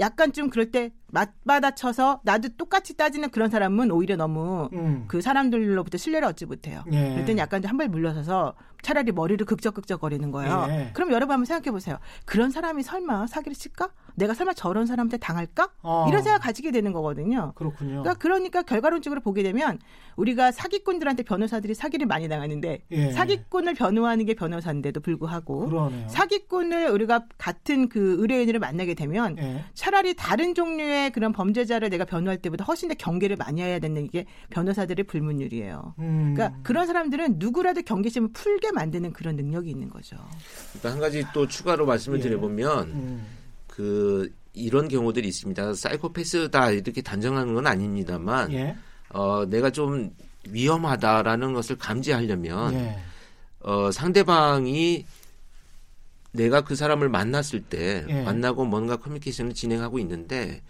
[0.00, 5.04] 약간 좀 그럴 때 맞받아쳐서 나도 똑같이 따지는 그런 사람은 오히려 너무 음.
[5.06, 6.82] 그 사람들로부터 신뢰를 얻지 못해요.
[6.92, 7.10] 예.
[7.10, 10.66] 그럴 때는 약간 한 발 물러서서 차라리 머리를 극적극적거리는 거예요.
[10.70, 10.90] 예.
[10.92, 11.98] 그럼 여러분 한번 생각해 보세요.
[12.24, 13.90] 그런 사람이 설마 사기를 칠까?
[14.14, 15.70] 내가 설마 저런 사람한테 당할까?
[15.82, 16.06] 어.
[16.08, 17.52] 이런 생각 가지게 되는 거거든요.
[17.54, 18.02] 그렇군요.
[18.02, 19.78] 그러니까, 그러니까 결과론적으로 보게 되면
[20.16, 23.12] 우리가 사기꾼들한테 변호사들이 사기를 많이 당하는데 예.
[23.12, 26.08] 사기꾼을 변호하는 게 변호사인데도 불구하고 그러네요.
[26.08, 29.64] 사기꾼을 우리가 같은 그 의뢰인을 만나게 되면 예.
[29.74, 34.24] 차라리 다른 종류의 그런 범죄자를 내가 변호할 때보다 훨씬 더 경계를 많이 해야 되는 게
[34.50, 35.94] 변호사들의 불문율이에요.
[35.98, 36.34] 음.
[36.34, 40.16] 그러니까 그런 사람들은 누구라도 경계심을 풀게 만드는 그런 능력이 있는 거죠.
[40.72, 42.22] 그러니까 한 가지 또 추가로 말씀을 예.
[42.22, 43.26] 드려보면 음.
[43.66, 45.74] 그 이런 경우들이 있습니다.
[45.74, 48.76] 사이코패스다 이렇게 단정하는 건 아닙니다만 예.
[49.10, 50.10] 어, 내가 좀
[50.48, 52.98] 위험하다라는 것을 감지하려면 예.
[53.60, 55.04] 어, 상대방이
[56.36, 58.22] 내가 그 사람을 만났을 때 예.
[58.22, 60.62] 만나고 뭔가 커뮤니케이션을 진행하고 있는데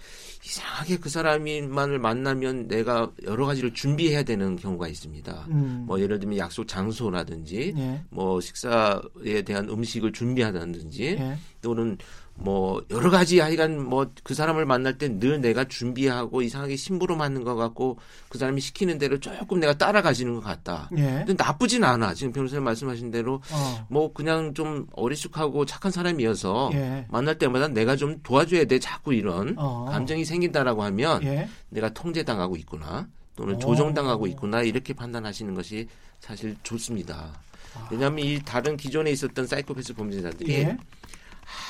[0.44, 5.46] 이상하게 그 사람만을 만나면 내가 여러 가지를 준비해야 되는 경우가 있습니다.
[5.50, 5.84] 음.
[5.86, 8.00] 뭐 예를 들면 약속 장소라든지 예.
[8.10, 11.36] 뭐 식사에 대한 음식을 준비하다든지 예.
[11.60, 11.98] 또는
[12.38, 17.44] 뭐 여러 가지 하여간 뭐 그 사람을 만날 때 늘 내가 준비하고 이상하게 심부름 하는
[17.44, 20.90] 것 같고 그 사람이 시키는 대로 조금 내가 따라가지는 것 같다.
[20.98, 21.24] 예.
[21.26, 22.12] 근데 나쁘진 않아.
[22.14, 23.86] 지금 변호사님 말씀하신 대로 어.
[23.88, 27.06] 뭐 그냥 좀 어리숙하고 착한 사람이어서 예.
[27.08, 28.78] 만날 때마다 내가 좀 도와줘야 돼.
[28.78, 29.86] 자꾸 이런 어.
[29.88, 31.48] 감정이 생긴다라고 하면 예.
[31.70, 33.58] 내가 통제당하고 있구나 또는 오.
[33.58, 35.88] 조정당하고 있구나 이렇게 판단하시는 것이
[36.20, 37.32] 사실 좋습니다.
[37.74, 37.88] 아.
[37.90, 40.76] 왜냐하면 이 다른 기존에 있었던 사이코패스 범죄자들이 예.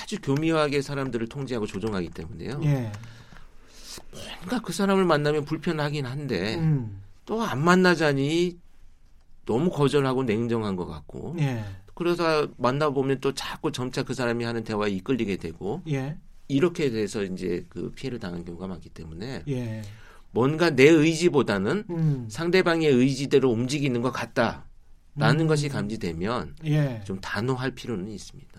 [0.02, 2.60] 아주 교묘하게 사람들을 통제하고 조종하기 때문에요.
[2.64, 2.92] 예.
[4.38, 7.02] 뭔가 그 사람을 만나면 불편하긴 한데 음.
[7.24, 8.58] 또안 만나자니
[9.44, 11.64] 너무 거절하고 냉정한 것 같고 예.
[11.94, 16.16] 그러다 만나보면 또 자꾸 점차 그 사람이 하는 대화에 이끌리게 되고 예.
[16.48, 19.82] 이렇게 돼서 이제 그 피해를 당한 경우가 많기 때문에 예.
[20.30, 22.26] 뭔가 내 의지보다는 음.
[22.28, 25.46] 상대방의 의지대로 움직이는 것 같다라는 음.
[25.46, 27.00] 것이 감지되면 예.
[27.04, 28.55] 좀 단호할 필요는 있습니다.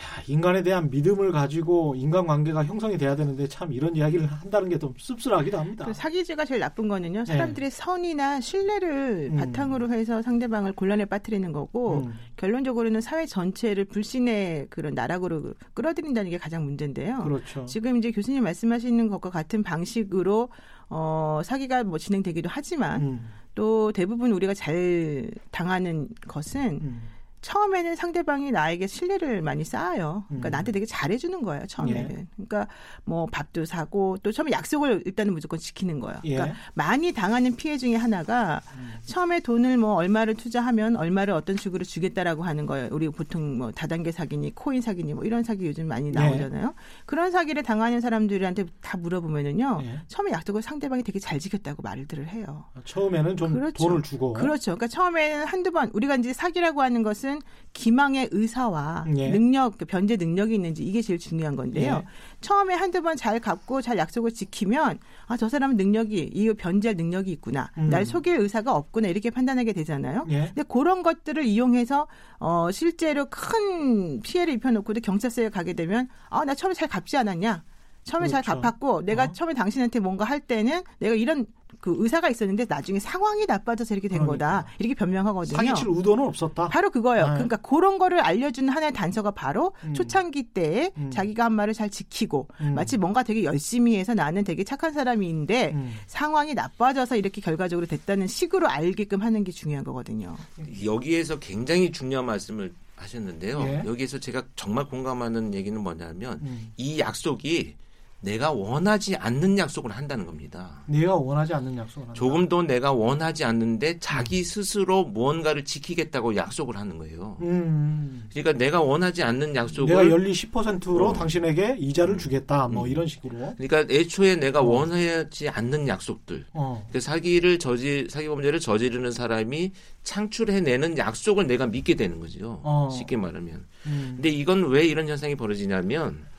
[0.00, 4.94] 야, 인간에 대한 믿음을 가지고 인간관계가 형성이 돼야 되는데 참 이런 이야기를 한다는 게 좀
[4.98, 5.84] 씁쓸하기도 합니다.
[5.84, 7.24] 그 사기죄가 제일 나쁜 거는요.
[7.24, 9.36] 사람들의 선이나 신뢰를 음.
[9.36, 12.14] 바탕으로 해서 상대방을 곤란에 빠뜨리는 거고 음.
[12.36, 17.22] 결론적으로는 사회 전체를 불신의 그런 나락으로 끌어들인다는 게 가장 문제인데요.
[17.22, 17.64] 그렇죠.
[17.66, 20.48] 지금 이제 교수님 말씀하시는 것과 같은 방식으로
[20.88, 23.28] 어, 사기가 뭐 진행되기도 하지만 음.
[23.54, 27.02] 또 대부분 우리가 잘 당하는 것은 음.
[27.42, 30.24] 처음에는 상대방이 나에게 신뢰를 많이 쌓아요.
[30.28, 30.50] 그러니까 음.
[30.50, 31.66] 나한테 되게 잘해주는 거예요.
[31.66, 32.10] 처음에는.
[32.10, 32.26] 예.
[32.36, 32.68] 그러니까
[33.04, 36.20] 뭐 밥도 사고 또 처음에 약속을 일단은 무조건 지키는 거예요.
[36.24, 36.36] 예.
[36.36, 38.92] 그러니까 많이 당하는 피해 중에 하나가 음.
[39.02, 42.88] 처음에 돈을 뭐 얼마를 투자하면 얼마를 어떤 식으로 주겠다라고 하는 거예요.
[42.92, 46.74] 우리 보통 뭐 다단계 사기니 코인 사기니 뭐 이런 사기 요즘 많이 나오잖아요.
[47.06, 49.80] 그런 사기를 당하는 사람들한테 다 물어보면은요.
[49.82, 50.00] 예.
[50.06, 52.66] 처음에 약속을 상대방이 되게 잘 지켰다고 말들을 해요.
[52.84, 53.88] 처음에는 좀 그렇죠.
[53.88, 54.76] 돈을 주고 그렇죠.
[54.76, 57.31] 그러니까 처음에는 한두 번 우리가 이제 사기라고 하는 것은
[57.72, 59.30] 기망의 의사와 예.
[59.30, 62.02] 능력, 그 변제 능력이 있는지 이게 제일 중요한 건데요.
[62.04, 62.08] 예.
[62.40, 67.30] 처음에 한두 번 잘 갚고 잘 약속을 지키면 아 저 사람은 능력이 이 변제할 능력이
[67.32, 67.70] 있구나.
[67.78, 67.88] 음.
[67.88, 70.26] 날 속일 의사가 없구나 이렇게 판단하게 되잖아요.
[70.30, 70.46] 예.
[70.46, 72.06] 근데 그런 것들을 이용해서
[72.38, 77.62] 어 실제로 큰 피해를 입혀놓고도 경찰서에 가게 되면 아 나 처음에 잘 갚지 않았냐.
[78.04, 78.60] 처음에 잘 그렇죠.
[78.60, 79.32] 갚았고 내가 어.
[79.32, 81.46] 처음에 당신한테 뭔가 할 때는 내가 이런
[81.82, 84.60] 그 의사가 있었는데 나중에 상황이 나빠져서 이렇게 된 그러니까.
[84.60, 85.56] 거다 이렇게 변명하거든요.
[85.56, 86.68] 사기칠 의도는 없었다.
[86.68, 87.24] 바로 그거예요.
[87.26, 87.32] 아.
[87.34, 89.92] 그러니까 그런 거를 알려주는 하나의 단서가 바로 음.
[89.92, 91.10] 초창기 때에 음.
[91.10, 92.76] 자기가 한 말을 잘 지키고 음.
[92.76, 95.92] 마치 뭔가 되게 열심히 해서 나는 되게 착한 사람인데 음.
[96.06, 100.36] 상황이 나빠져서 이렇게 결과적으로 됐다는 식으로 알게끔 하는 게 중요한 거거든요.
[100.84, 103.60] 여기에서 굉장히 중요한 말씀을 하셨는데요.
[103.62, 103.82] 예.
[103.84, 106.72] 여기에서 제가 정말 공감하는 얘기는 뭐냐면 음.
[106.76, 107.74] 이 약속이
[108.22, 110.80] 내가 원하지 않는 약속을 한다는 겁니다.
[110.86, 112.14] 내가 원하지 않는 약속을 한다.
[112.14, 117.36] 조금도 내가 원하지 않는데 자기 스스로 무언가를 지키겠다고 약속을 하는 거예요.
[117.42, 118.28] 음.
[118.30, 121.12] 그러니까 내가 원하지 않는 약속을 내가 연리 10%로 어.
[121.12, 122.68] 당신에게 이자를 주겠다.
[122.68, 122.88] 뭐 음.
[122.88, 123.54] 이런 식으로.
[123.58, 124.64] 그러니까 애초에 내가 어.
[124.64, 126.86] 원하지 않는 약속들 어.
[126.92, 129.72] 그 사기를 저지 사기 범죄를 저지르는 사람이
[130.04, 132.60] 창출해내는 약속을 내가 믿게 되는 거죠.
[132.62, 132.88] 어.
[132.96, 133.66] 쉽게 말하면.
[133.86, 134.12] 음.
[134.14, 136.30] 근데 이건 왜 이런 현상이 벌어지냐면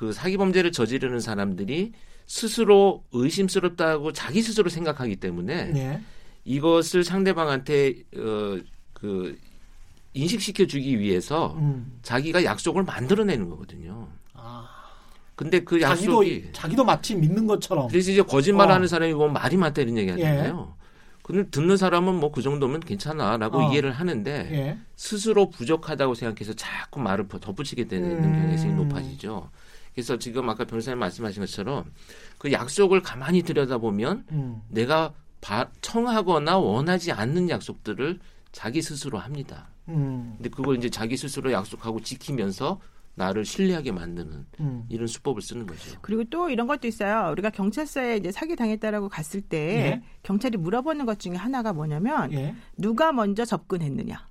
[0.00, 1.92] 그 사기 범죄를 저지르는 사람들이
[2.26, 6.00] 스스로 의심스럽다고 자기 스스로 생각하기 때문에 예.
[6.46, 9.36] 이것을 상대방한테 어그
[10.14, 11.98] 인식시켜 주기 위해서 음.
[12.00, 14.08] 자기가 약속을 만들어내는 거거든요.
[14.32, 14.66] 아.
[15.36, 17.88] 근데 그 자기도 약속이 자기도 마치 믿는 것처럼.
[17.88, 18.86] 그래서 이제 거짓말하는 어.
[18.86, 20.76] 사람이 보면 말이 많다 이런 얘기 하잖아요.
[21.22, 23.70] 근데 듣는 사람은 뭐 그 정도면 괜찮아라고 어.
[23.70, 24.78] 이해를 하는데 예.
[24.96, 28.32] 스스로 부족하다고 생각해서 자꾸 말을 덧붙이게 되는 음.
[28.32, 29.50] 경향성이 높아지죠.
[29.94, 31.84] 그래서 지금 아까 변호사님 말씀하신 것처럼
[32.38, 34.62] 그 약속을 가만히 들여다보면 음.
[34.68, 38.18] 내가 바- 청하거나 원하지 않는 약속들을
[38.52, 39.68] 자기 스스로 합니다.
[39.88, 40.34] 음.
[40.36, 42.80] 근데 그걸 이제 자기 스스로 약속하고 지키면서
[43.16, 44.84] 나를 신뢰하게 만드는 음.
[44.88, 45.98] 이런 수법을 쓰는 거죠.
[46.00, 47.30] 그리고 또 이런 것도 있어요.
[47.32, 50.02] 우리가 경찰서에 이제 사기 당했다라고 갔을 때 예.
[50.22, 52.54] 경찰이 물어보는 것 중에 하나가 뭐냐면 예.
[52.78, 54.26] 누가 먼저 접근했느냐,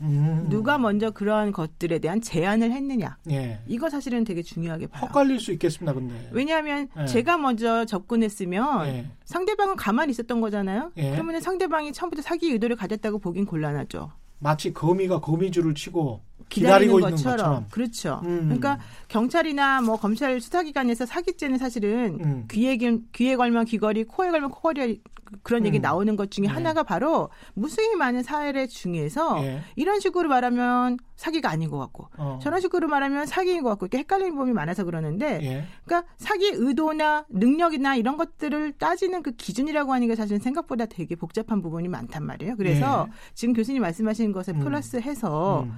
[0.00, 0.46] 음.
[0.48, 3.16] 누가 먼저 그러한 것들에 대한 제안을 했느냐.
[3.30, 3.60] 예.
[3.66, 5.02] 이거 사실은 되게 중요하게 봐요.
[5.02, 5.92] 헛갈릴 수 있겠습니다.
[5.94, 6.14] 근데.
[6.32, 7.06] 왜냐하면 예.
[7.06, 9.06] 제가 먼저 접근했으면 예.
[9.24, 10.92] 상대방은 가만히 있었던 거잖아요.
[10.96, 11.10] 예.
[11.12, 14.10] 그러면 상대방이 처음부터 사기 의도를 가졌다고 보긴 곤란하죠.
[14.40, 16.20] 마치 거미가 거미줄을 치고
[16.60, 17.14] 기다리는, 것처럼.
[17.14, 17.66] 것처럼.
[17.70, 18.20] 그렇죠.
[18.24, 18.42] 음.
[18.44, 22.44] 그러니까 경찰이나 뭐 검찰 수사기관에서 사기죄는 사실은 음.
[22.50, 25.00] 귀에 길- 귀에 걸면 귀걸이, 코에 걸면 코걸이
[25.42, 25.82] 그런 얘기 음.
[25.82, 26.52] 나오는 것 중에 네.
[26.52, 29.62] 하나가 바로 무수히 많은 사례 중에서 예.
[29.74, 32.38] 이런 식으로 말하면 사기가 아닌 것 같고 어.
[32.42, 35.64] 저런 식으로 말하면 사기인 것 같고 이렇게 헷갈리는 부분이 많아서 그러는데 예.
[35.84, 41.62] 그러니까 사기 의도나 능력이나 이런 것들을 따지는 그 기준이라고 하는 게 사실은 생각보다 되게 복잡한
[41.62, 42.56] 부분이 많단 말이에요.
[42.56, 44.58] 그래서 지금 교수님 말씀하신 것에 예.
[44.58, 44.62] 음.
[44.62, 45.72] 플러스해서 음.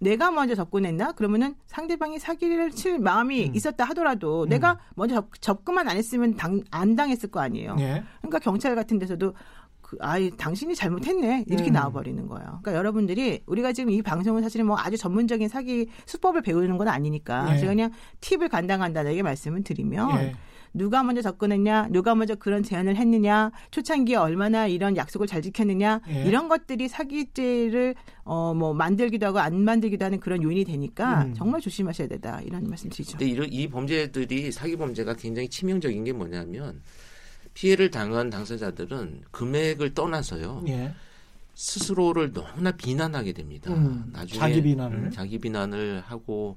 [0.00, 1.12] 내가 먼저 접근했나?
[1.12, 3.54] 그러면은 상대방이 사기를 칠 마음이 음.
[3.54, 7.76] 있었다 하더라도 내가 먼저 접, 접근만 안 했으면 당, 안 당했을 거 아니에요.
[7.78, 8.02] 예.
[8.20, 9.34] 그러니까 경찰 같은 데서도
[9.80, 11.44] 그, 아이, 당신이 잘못했네.
[11.46, 11.72] 이렇게 음.
[11.72, 12.44] 나와버리는 거예요.
[12.62, 17.54] 그러니까 여러분들이 우리가 지금 이 방송은 사실은 뭐 아주 전문적인 사기 수법을 배우는 건 아니니까
[17.54, 17.58] 예.
[17.58, 20.34] 제가 그냥 팁을 간당간단하게 말씀을 드리면 예.
[20.74, 26.24] 누가 먼저 접근했냐, 누가 먼저 그런 제안을 했느냐, 초창기에 얼마나 이런 약속을 잘 지켰느냐 예.
[26.24, 31.34] 이런 것들이 사기죄를 어 뭐 만들기도 하고 안 만들기도 하는 그런 요인이 되니까 음.
[31.34, 33.18] 정말 조심하셔야 되다 이런 말씀드리죠.
[33.18, 36.80] 근데 이런 이 범죄들이 사기 범죄가 굉장히 치명적인 게 뭐냐면
[37.54, 40.64] 피해를 당한 당사자들은 금액을 떠나서요.
[40.68, 40.92] 예.
[41.54, 43.72] 스스로를 너무나 비난하게 됩니다.
[43.72, 44.96] 음, 나중에 자기 비난을.
[44.98, 46.56] 음, 자기 비난을 하고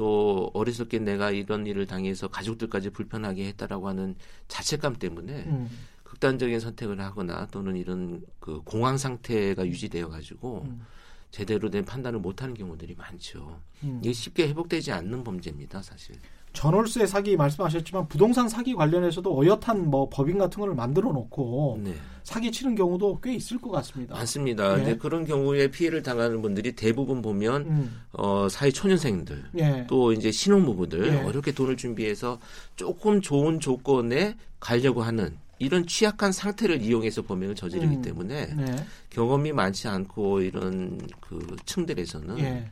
[0.00, 4.16] 또 어리석게 내가 이런 일을 당해서 가족들까지 불편하게 했다라고 하는
[4.48, 5.68] 자책감 때문에 음.
[6.04, 10.86] 극단적인 선택을 하거나 또는 이런 그 공황 상태가 유지되어 가지고 음.
[11.30, 13.60] 제대로 된 판단을 못하는 경우들이 많죠.
[13.82, 14.00] 음.
[14.02, 16.16] 이게 쉽게 회복되지 않는 범죄입니다, 사실.
[16.52, 22.50] 전월세 사기 말씀하셨지만 부동산 사기 관련해서도 어엿한 뭐 법인 같은 걸 만들어 놓고 네, 사기
[22.50, 24.14] 치는 경우도 꽤 있을 것 같습니다.
[24.14, 24.72] 많습니다.
[24.72, 24.76] 예.
[24.76, 28.00] 근데 그런 경우에 피해를 당하는 분들이 대부분 보면 음.
[28.12, 29.86] 어, 사회 초년생들 예.
[29.88, 31.22] 또 이제 신혼부부들 예.
[31.22, 32.38] 어렵게 돈을 준비해서
[32.76, 38.02] 조금 좋은 조건에 가려고 하는 이런 취약한 상태를 이용해서 범행을 저지르기 음.
[38.02, 38.84] 때문에 네.
[39.10, 42.70] 경험이 많지 않고 이런 그 층들에서는 예.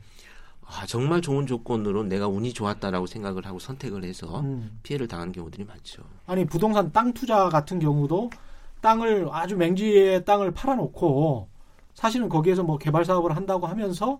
[0.71, 4.79] 아, 정말 좋은 조건으로 내가 운이 좋았다라고 생각을 하고 선택을 해서 음.
[4.83, 6.03] 피해를 당한 경우들이 많죠.
[6.27, 8.29] 아니 부동산 땅 투자 같은 경우도
[8.81, 11.49] 땅을 아주 맹지의 땅을 팔아놓고
[11.95, 14.19] 사실은 거기에서 뭐 개발 사업을 한다고 하면서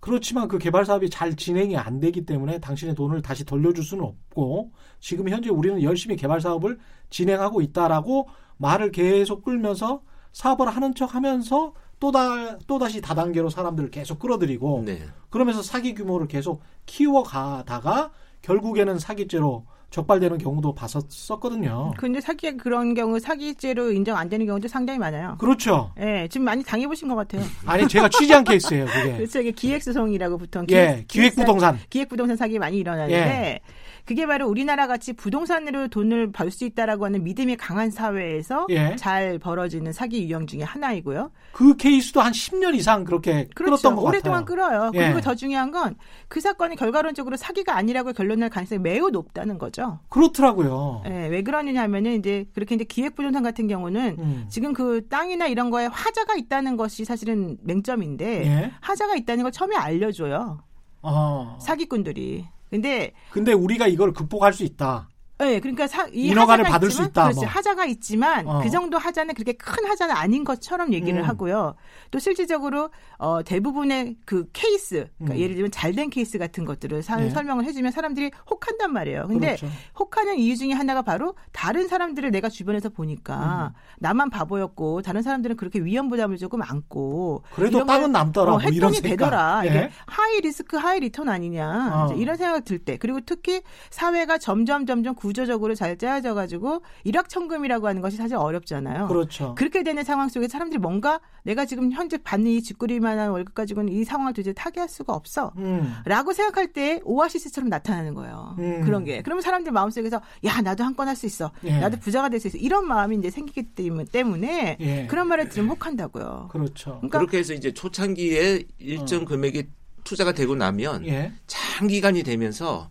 [0.00, 4.70] 그렇지만 그 개발 사업이 잘 진행이 안 되기 때문에 당신의 돈을 다시 돌려줄 수는 없고
[5.00, 11.72] 지금 현재 우리는 열심히 개발 사업을 진행하고 있다라고 말을 계속 끌면서 사업을 하는 척 하면서
[12.00, 15.02] 또다, 또다시 다단계로 사람들을 계속 끌어들이고 네.
[15.30, 18.10] 그러면서 사기 규모를 계속 키워가다가
[18.42, 21.92] 결국에는 사기죄로 적발되는 경우도 봤었거든요.
[21.96, 25.36] 근데 사기 그런 경우 사기죄로 인정 안 되는 경우도 상당히 많아요.
[25.38, 25.92] 그렇죠.
[26.00, 27.42] 예, 지금 많이 당해 보신 것 같아요.
[27.64, 29.12] 아니 제가 취재한 케이스예요, 그게.
[29.16, 31.78] 그래서 이게 기획 소송이라고 보통 예, 기획 부동산.
[31.90, 33.60] 기획 부동산 사기 많이 일어나는데
[34.04, 38.94] 그게 바로 우리나라 같이 부동산으로 돈을 벌 수 있다라고 하는 믿음이 강한 사회에서 예.
[38.96, 41.32] 잘 벌어지는 사기 유형 중에 하나이고요.
[41.52, 43.76] 그 케이스도 한 10년 이상 그렇게 그렇죠.
[43.82, 44.68] 끌었던 것 오랫동안 같아요.
[44.68, 44.90] 끌어요.
[44.94, 44.98] 예.
[44.98, 45.96] 그리고 더 중요한 건
[46.28, 50.00] 그 사건이 결과론적으로 사기가 아니라고 결론날 가능성이 매우 높다는 거죠.
[50.08, 51.02] 그렇더라고요.
[51.06, 54.46] 예, 왜 그러느냐 하면은 이제 그렇게 이제 기획부동산 같은 경우는 음.
[54.48, 58.72] 지금 그 땅이나 이런 거에 화자가 있다는 것이 사실은 맹점인데 예.
[58.80, 60.60] 화자가 있다는 걸 처음에 알려줘요.
[61.02, 61.58] 어.
[61.60, 62.46] 사기꾼들이.
[62.74, 65.08] 근데 근데 우리가 이걸 극복할 수 있다.
[65.44, 67.46] 네, 그러니까 사, 이 인허가를 하자가 받을 있지만, 수 있다, 그렇지, 뭐.
[67.48, 68.60] 하자가 있지만 어.
[68.62, 71.24] 그 정도 하자는 그렇게 큰 하자는 아닌 것처럼 얘기를 음.
[71.28, 71.74] 하고요.
[72.10, 75.40] 또 실질적으로 어, 대부분의 그 케이스, 그러니까 음.
[75.40, 77.30] 예를 들면 잘된 케이스 같은 것들을 사- 예.
[77.30, 79.26] 설명을 해주면 사람들이 혹한단 말이에요.
[79.28, 79.68] 근데 그렇죠.
[79.98, 85.80] 혹하는 이유 중에 하나가 바로 다른 사람들을 내가 주변에서 보니까 나만 바보였고 다른 사람들은 그렇게
[85.80, 88.52] 위험 부담을 조금 안고 그래도 걸, 남더라.
[88.54, 89.08] 어, 뭐 이런 생각.
[89.08, 89.60] 되더라.
[89.64, 89.68] 예.
[89.68, 92.14] 이게 high risk high return 아니냐 어.
[92.14, 98.00] 이런 생각이 들때 그리고 특히 사회가 점점 점점 구 조적으로 잘 짜여져 가지고 일확천금이라고 하는
[98.00, 99.08] 것이 사실 어렵잖아요.
[99.08, 99.54] 그렇죠.
[99.56, 104.04] 그렇게 되는 상황 속에 사람들이 뭔가 내가 지금 현재 받는 이 쥐꼬리만한 월급 가지고는 이
[104.04, 105.52] 상황을 도저히 타개할 수가 없어.
[105.58, 105.94] 음.
[106.06, 108.54] 라고 생각할 때 오아시스처럼 나타나는 거예요.
[108.58, 108.82] 음.
[108.84, 109.20] 그런 게.
[109.22, 111.50] 그러면 사람들 마음속에서 야 나도 한 건 할 수 있어.
[111.64, 111.80] 예.
[111.80, 112.56] 나도 부자가 될 수 있어.
[112.58, 115.06] 이런 마음이 이제 생기기 때문- 때문에 예.
[115.08, 116.48] 그런 말을 들으면 혹한다고요.
[116.52, 116.92] 그렇죠.
[116.96, 119.64] 그러니까 그렇게 해서 이제 초창기에 일정 금액이
[120.04, 121.32] 투자가 되고 나면 예.
[121.46, 122.90] 장기간이 되면서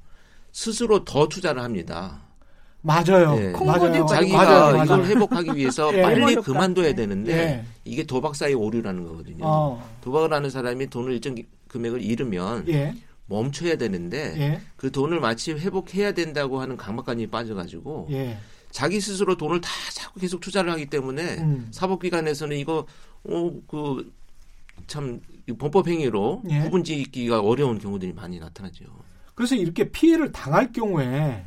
[0.51, 2.21] 스스로 더 투자를 합니다.
[2.85, 3.35] 맞아요.
[3.35, 3.51] 네.
[3.53, 4.05] 콩고도 맞아요.
[4.05, 4.59] 자기가 맞아요.
[4.73, 4.83] 맞아요.
[4.83, 6.01] 이걸 회복하기 위해서 예.
[6.01, 6.35] 빨리.
[6.35, 7.65] 그만둬야 되는데 예.
[7.85, 9.45] 이게 도박사의 오류라는 거거든요.
[9.45, 9.89] 어.
[10.01, 12.93] 도박을 하는 사람이 돈을 일정 기- 금액을 잃으면 예.
[13.27, 14.61] 멈춰야 되는데 예.
[14.75, 18.37] 그 돈을 마치 회복해야 된다고 하는 강박관념이 빠져가지고 예.
[18.69, 21.67] 자기 스스로 돈을 다 자꾸 계속 투자를 하기 때문에 음.
[21.71, 22.85] 사법기관에서는 이거
[23.23, 25.21] 어, 어그참
[25.57, 26.59] 범법 행위로 예.
[26.59, 28.83] 구분짓기가 어려운 경우들이 많이 나타나죠.
[29.35, 31.45] 그래서 이렇게 피해를 당할 경우에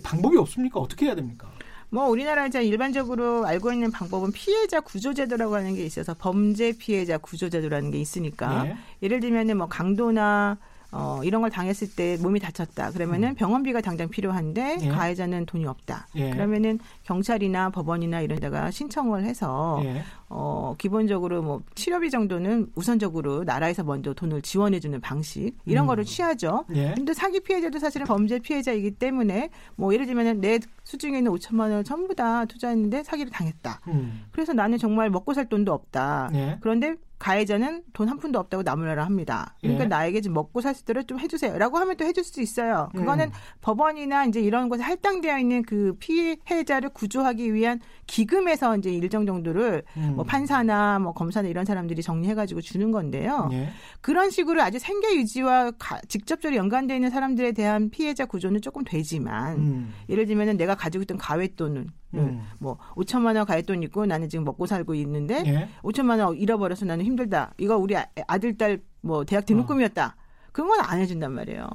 [0.00, 0.80] 방법이 없습니까?
[0.80, 1.48] 어떻게 해야 됩니까?
[1.92, 7.90] 뭐 우리나라 이제 일반적으로 알고 있는 방법은 피해자 구조제도라고 하는 게 있어서 범죄 피해자 구조제도라는
[7.90, 8.76] 게 있으니까 예.
[9.02, 10.56] 예를 들면은 뭐 강도나
[10.90, 12.90] 어, 이런 걸 당했을 때 몸이 다쳤다.
[12.92, 14.82] 그러면은 병원비가 당장 필요한데 음.
[14.82, 14.88] 예.
[14.88, 16.06] 가해자는 돈이 없다.
[16.16, 16.30] 예.
[16.30, 20.02] 그러면은 경찰이나 법원이나 이런 데가 신청을 해서 예.
[20.34, 25.86] 어, 기본적으로 뭐 치료비 정도는 우선적으로 나라에서 먼저 돈을 지원해주는 방식 이런 음.
[25.88, 26.64] 거를 취하죠.
[26.74, 26.94] 예.
[26.96, 31.84] 근데 사기 피해자도 사실은 범죄 피해자이기 때문에 뭐 예를 들면은 내 수중에 있는 5천만 원을
[31.84, 33.80] 전부 다 투자했는데 사기를 당했다.
[33.88, 34.24] 음.
[34.32, 36.30] 그래서 나는 정말 먹고 살 돈도 없다.
[36.34, 36.58] 예.
[36.60, 39.54] 그런데 가해자는 돈 한 푼도 없다고 나무라라 합니다.
[39.60, 39.88] 그러니까 예.
[39.88, 42.88] 나에게 나에게 좀 먹고 살 수 있도록 좀 해주세요라고 하면 또 해줄 수 있어요.
[42.96, 43.32] 그거는 음.
[43.60, 50.12] 법원이나 이제 이런 곳에 할당되어 있는 그 피해자를 구조하기 위한 기금에서 이제 일정 정도를 음.
[50.16, 53.48] 뭐 판사나 뭐 검사나 이런 사람들이 정리해가지고 주는 건데요.
[53.52, 53.68] 예.
[54.00, 59.56] 그런 식으로 아주 생계 유지와 가- 직접적으로 연관되어 있는 사람들에 대한 피해자 구조는 조금 되지만
[59.58, 59.94] 음.
[60.08, 62.42] 예를 들면은 내가 가지고 있던 가외돈을 음.
[62.58, 65.68] 뭐 5천만 원 가외돈 있고 나는 지금 먹고 살고 있는데 예.
[65.82, 67.54] 5천만 원 잃어버려서 나는 힘들다.
[67.58, 70.14] 이거 우리 아- 아들 딸 뭐 대학 등록금이었다.
[70.52, 71.66] 그런 건 안 해준단 말이에요.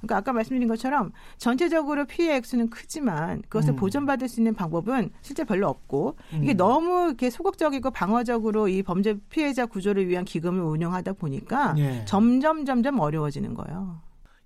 [0.00, 3.76] 그러니까 아까 말씀드린 것처럼 전체적으로 피해 액수는 크지만 그것을 음.
[3.76, 6.56] 보전받을 수 있는 방법은 실제 별로 없고 이게 음.
[6.56, 12.04] 너무 이렇게 소극적이고 방어적으로 이 범죄 피해자 구조를 위한 기금을 운영하다 보니까 예.
[12.06, 14.00] 점점 점점 어려워지는 거예요.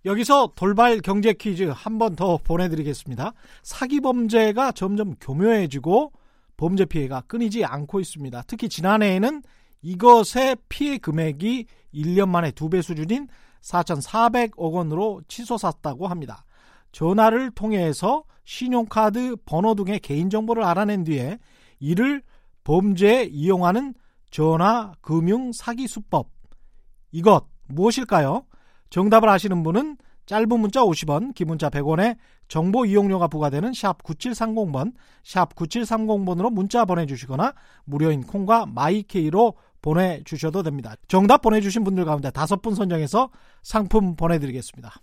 [0.05, 3.33] 여기서 돌발 경제 퀴즈 한 번 더 보내드리겠습니다.
[3.63, 6.13] 사기 범죄가 점점 교묘해지고
[6.57, 8.43] 범죄 피해가 끊이지 않고 있습니다.
[8.47, 9.43] 특히 지난해에는
[9.83, 13.29] 이것의 피해 금액이 1년 만에 두 배 수준인
[13.63, 16.45] 4,400억 원으로 치솟았다고 합니다.
[16.93, 21.39] 전화를 통해서 신용카드 번호 등의 개인정보를 알아낸 뒤에
[21.81, 22.23] 이를
[22.65, 23.95] 범죄에 이용하는
[24.31, 26.31] 전화 금융 사기 수법.
[27.11, 28.45] 이것 무엇일까요?
[28.91, 29.97] 정답을 아시는 분은
[30.27, 32.17] 짧은 문자 50원, 긴 문자 100원에
[32.49, 34.93] 정보 이용료가 부과되는 샵 9730번,
[35.25, 37.55] 샵 9730번으로 문자 보내주시거나
[37.85, 40.95] 무료인 콩과 마이케이로 보내주셔도 됩니다.
[41.09, 43.31] 정답 보내주신 분들 가운데 다섯 분 선정해서
[43.63, 44.95] 상품 보내드리겠습니다.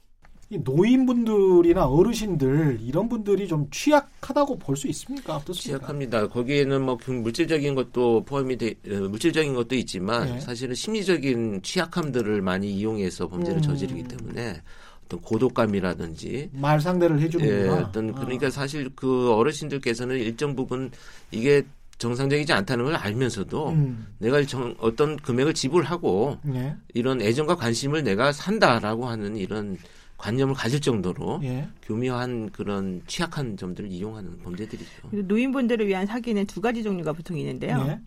[0.52, 5.36] 이 노인분들이나 어르신들 이런 분들이 좀 취약하다고 볼 수 있습니까?
[5.36, 5.78] 어떻습니까?
[5.78, 6.28] 취약합니다.
[6.30, 10.40] 거기에는 뭐그 물질적인 것도 포함이 돼 어, 물질적인 것도 있지만 네.
[10.40, 13.62] 사실은 심리적인 취약함들을 많이 이용해서 범죄를 음.
[13.62, 14.60] 저지르기 때문에
[15.06, 17.88] 어떤 고독감이라든지 말 상대를 예, 해주는구나.
[17.88, 18.20] 어떤 아.
[18.20, 20.90] 그러니까 사실 그 어르신들께서는 일정 부분
[21.30, 21.64] 이게
[22.00, 28.32] 정상적이지 않다는 걸 알면서도 음, 내가 정, 어떤 금액을 지불하고 예, 이런 애정과 관심을 내가
[28.32, 29.78] 산다라고 하는 이런
[30.18, 31.68] 관념을 가질 정도로 예.
[31.84, 35.10] 교묘한 그런 취약한 점들을 이용하는 범죄들이죠.
[35.12, 37.86] 노인분들을 위한 사기는 두 가지 종류가 보통 있는데요.
[37.88, 38.00] 예.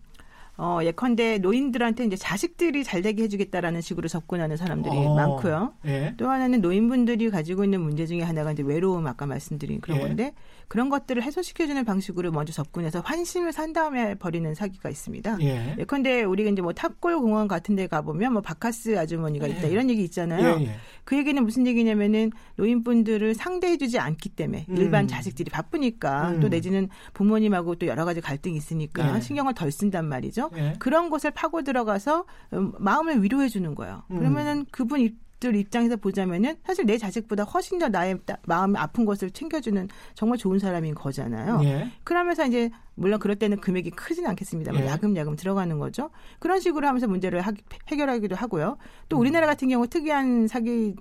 [0.57, 5.15] 어, 예컨대 노인들한테 이제 자식들이 잘 되게 해주겠다라는 식으로 접근하는 사람들이 어.
[5.15, 5.73] 많고요.
[5.85, 6.13] 예.
[6.17, 10.01] 또 하나는 노인분들이 가지고 있는 문제 중에 하나가 이제 외로움 아까 말씀드린 그런 예.
[10.01, 10.33] 건데
[10.67, 15.37] 그런 것들을 해소시켜주는 방식으로 먼저 접근해서 환심을 산 다음에 버리는 사기가 있습니다.
[15.41, 15.75] 예.
[15.79, 20.03] 예컨대 우리가 이제 뭐 탑골 공원 같은 데 가보면 뭐 바카스 아주머니가 있다 이런 얘기
[20.03, 20.59] 있잖아요.
[20.59, 20.75] 예, 예.
[21.03, 24.77] 그 얘기는 무슨 얘기냐면은 노인분들을 상대해주지 않기 때문에 음.
[24.77, 26.39] 일반 자식들이 바쁘니까 음.
[26.39, 29.21] 또 내지는 부모님하고 또 여러 가지 갈등이 있으니까 네.
[29.21, 30.49] 신경을 덜 쓴단 말이죠.
[30.57, 30.73] 예.
[30.79, 34.03] 그런 곳을 파고 들어가서 음, 마음을 위로해 주는 거예요.
[34.11, 34.19] 음.
[34.19, 39.03] 그러면은 그분 입 들 입장에서 보자면은 사실 내 자식보다 훨씬 더 나의 따- 마음이 아픈
[39.03, 41.59] 것을 챙겨주는 정말 좋은 사람인 거잖아요.
[41.65, 41.91] 예.
[42.05, 44.87] 그러면서 이제 물론 그럴 때는 금액이 크진 않겠습니다만 예.
[44.87, 46.11] 야금야금 들어가는 거죠.
[46.39, 47.51] 그런 식으로 하면서 문제를 하-
[47.89, 48.77] 해결하기도 하고요.
[48.79, 48.85] 음.
[49.09, 50.95] 또 우리나라 같은 경우 특이한 사기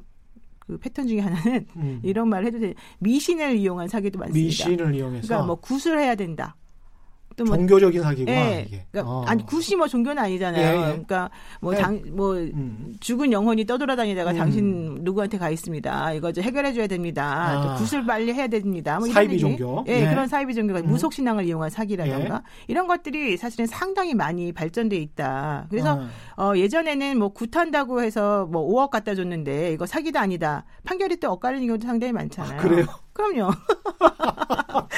[0.59, 2.01] 그 패턴 중에 하나는 음.
[2.03, 4.45] 이런 말을 해도 돼 미신을 이용한 사기도 많습니다.
[4.45, 6.57] 미신을 이용해서 그러니까 뭐 구슬해야 된다.
[7.37, 8.65] 또 뭐 종교적인 사기구나 예.
[8.67, 8.85] 이게.
[8.91, 9.25] 그러니까 어.
[9.27, 10.63] 아니 굳이 뭐 종교는 아니잖아요.
[10.63, 10.87] 예, 예.
[10.87, 11.31] 그러니까
[11.61, 11.79] 뭐 예.
[11.79, 12.95] 당뭐 음.
[13.01, 14.37] 죽은 영혼이 떠돌아다니다가 음.
[14.37, 16.13] 당신 누구한테 가 있습니다.
[16.15, 17.25] 이거 좀 해결해 줘야 됩니다.
[17.25, 17.63] 아.
[17.63, 18.99] 또 구슬 빨리 해야 됩니다.
[18.99, 19.41] 뭐 사이비 얘기.
[19.41, 19.85] 종교.
[19.89, 20.09] 예, 예.
[20.09, 20.87] 그런 사이비 종교가 음.
[20.87, 25.67] 무속 신앙을 이용한 사기라던가 이런 것들이 사실은 상당히 많이 발전돼 있다.
[25.71, 26.09] 그래서 아.
[26.43, 30.65] 어, 예전에는 뭐 굿한다고 해서 뭐 5억 갖다 줬는데 이거 사기도 아니다.
[30.83, 32.61] 판결이 또 엇갈리는 경우도 상당히 많잖아요.
[32.61, 32.87] 그래요?
[33.13, 33.53] 그럼요.
[34.01, 34.89] 아,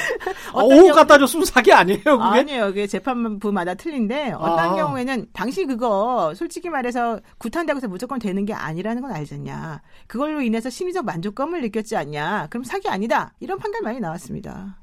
[0.53, 2.23] 어떤 오 경우- 갖다 줬으면 사기 아니에요, 그게?
[2.23, 2.65] 아니에요.
[2.67, 4.75] 그게 재판부마다 틀린데 어떤 아.
[4.75, 9.81] 경우에는 당신 그거 솔직히 말해서 굿한다고 해서 무조건 되는 게 아니라는 건 알잖냐.
[10.07, 12.47] 그걸로 인해서 심리적 만족감을 느꼈지 않냐.
[12.49, 13.33] 그럼 사기 아니다.
[13.39, 14.77] 이런 판결 많이 나왔습니다.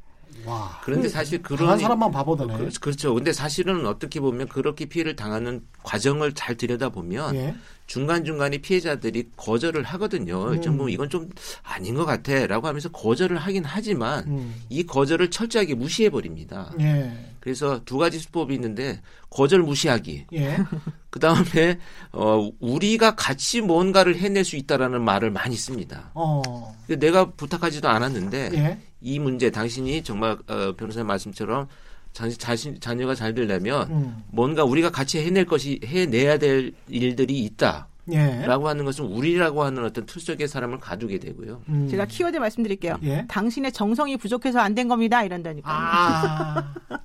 [0.47, 0.80] 와.
[0.82, 2.57] 그런데 사실 그런 사람만 바보더네.
[2.57, 3.14] 그, 그렇죠.
[3.14, 7.55] 근데 사실은 어떻게 보면 그렇게 피해를 당하는 과정을 잘 들여다보면 예.
[7.86, 10.53] 중간중간에 피해자들이 거절을 하거든요.
[10.53, 10.62] 음.
[10.62, 11.28] 좀뭐 이건 좀
[11.62, 14.55] 아닌 것 같아 라고 하면서 거절을 하긴 하지만 음.
[14.68, 16.72] 이 거절을 철저하게 무시해 버립니다.
[16.80, 17.32] 예.
[17.43, 20.26] 그래서 두 가지 수법이 있는데 거절 무시하기.
[20.34, 20.59] 예.
[21.11, 21.76] 그 다음에
[22.12, 26.12] 어 우리가 같이 뭔가를 해낼 수 있다라는 말을 많이 씁니다.
[26.14, 26.72] 어.
[26.86, 28.78] 내가 부탁하지도 않았는데 예.
[29.01, 31.66] 이 문제 당신이 정말 어, 변호사님 말씀처럼
[32.12, 34.22] 자, 자신 자녀가 잘 되려면 음.
[34.28, 38.69] 뭔가 우리가 같이 해낼 것이 해내야 될 일들이 있다 라고 예.
[38.69, 41.63] 하는 것은 우리라고 하는 어떤 투석의 사람을 가두게 되고요.
[41.69, 41.89] 음.
[41.89, 42.97] 제가 키워드 말씀드릴게요.
[43.05, 43.25] 예.
[43.29, 45.23] 당신의 정성이 부족해서 안 된 겁니다.
[45.23, 45.69] 이런다니까.
[45.71, 46.75] 아.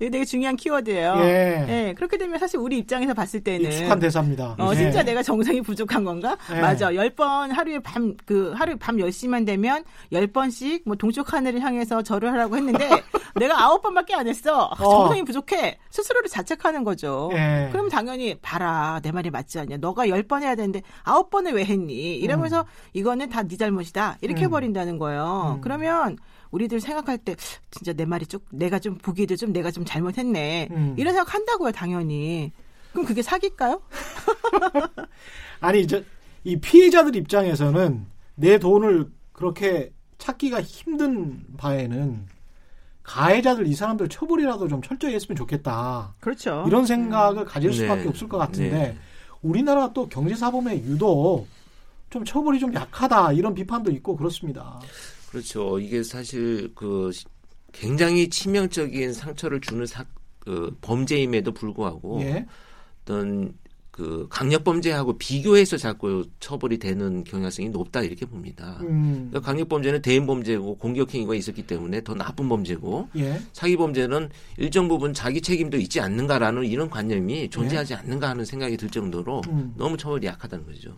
[0.00, 1.14] 이게 되게 중요한 키워드예요.
[1.20, 1.66] 예.
[1.88, 4.54] 예, 그렇게 되면 사실 우리 입장에서 봤을 때는 익숙한 대사입니다.
[4.58, 4.76] 어, 예.
[4.76, 6.36] 진짜 내가 정성이 부족한 건가?
[6.50, 6.60] 네.
[6.60, 6.94] 맞아.
[6.94, 9.82] 열 번 하루에 밤, 그, 하루 밤 10시만 되면
[10.12, 12.88] 열 번씩 뭐 동쪽 하늘을 향해서 절을 하라고 했는데
[13.34, 14.66] 내가 아홉 번밖에 안 했어.
[14.78, 14.90] 아, 어.
[14.90, 15.78] 정성이 부족해.
[15.90, 17.30] 스스로를 자책하는 거죠.
[17.32, 17.68] 예.
[17.72, 19.00] 그럼 당연히 봐라.
[19.02, 19.78] 내 말이 맞지 않냐.
[19.78, 22.16] 너가 열번 해야 되는데 아홉 번을 왜 했니?
[22.16, 24.18] 이러면서 이거는 다 네 잘못이다.
[24.20, 24.44] 이렇게 음.
[24.44, 25.54] 해버린다는 거예요.
[25.56, 25.60] 음.
[25.62, 26.16] 그러면
[26.50, 27.34] 우리들 생각할 때
[27.70, 30.94] 진짜 내 말이 좀 내가 좀 보기에도 좀 내가 좀 잘못했네 음.
[30.96, 32.52] 이런 생각 한다고요 당연히
[32.92, 33.80] 그럼 그게 사기일까요?
[35.60, 36.02] 아니 저
[36.44, 38.06] 이 피해자들 입장에서는
[38.36, 42.26] 내 돈을 그렇게 찾기가 힘든 바에는
[43.02, 46.14] 가해자들 이 사람들 처벌이라도 좀 철저히 했으면 좋겠다.
[46.20, 46.64] 그렇죠.
[46.66, 48.08] 이런 생각을 가질 수밖에 네.
[48.08, 48.96] 없을 것 같은데 네.
[49.42, 51.46] 우리나라가 또 경제사범에 유독
[52.10, 54.80] 좀 처벌이 좀 약하다 이런 비판도 있고 그렇습니다.
[55.30, 55.78] 그렇죠.
[55.78, 57.24] 이게 사실 그 시-
[57.72, 60.04] 굉장히 치명적인 상처를 주는 사,
[60.38, 62.46] 그 범죄임에도 불구하고 예.
[63.02, 63.52] 어떤
[63.98, 68.78] 그 강력 범죄하고 비교해서 자꾸 처벌이 되는 경향성이 높다 이렇게 봅니다.
[68.82, 73.40] 음, 그러니까 강력 범죄는 대인 범죄고 공격 행위가 있었기 때문에 더 나쁜 범죄고 예.
[73.52, 78.88] 사기 범죄는 일정 부분 자기 책임도 있지 않는가라는 이런 관념이 존재하지 않는가 하는 생각이 들
[78.88, 79.74] 정도로 음.
[79.76, 80.94] 너무 처벌이 약하다는 거죠.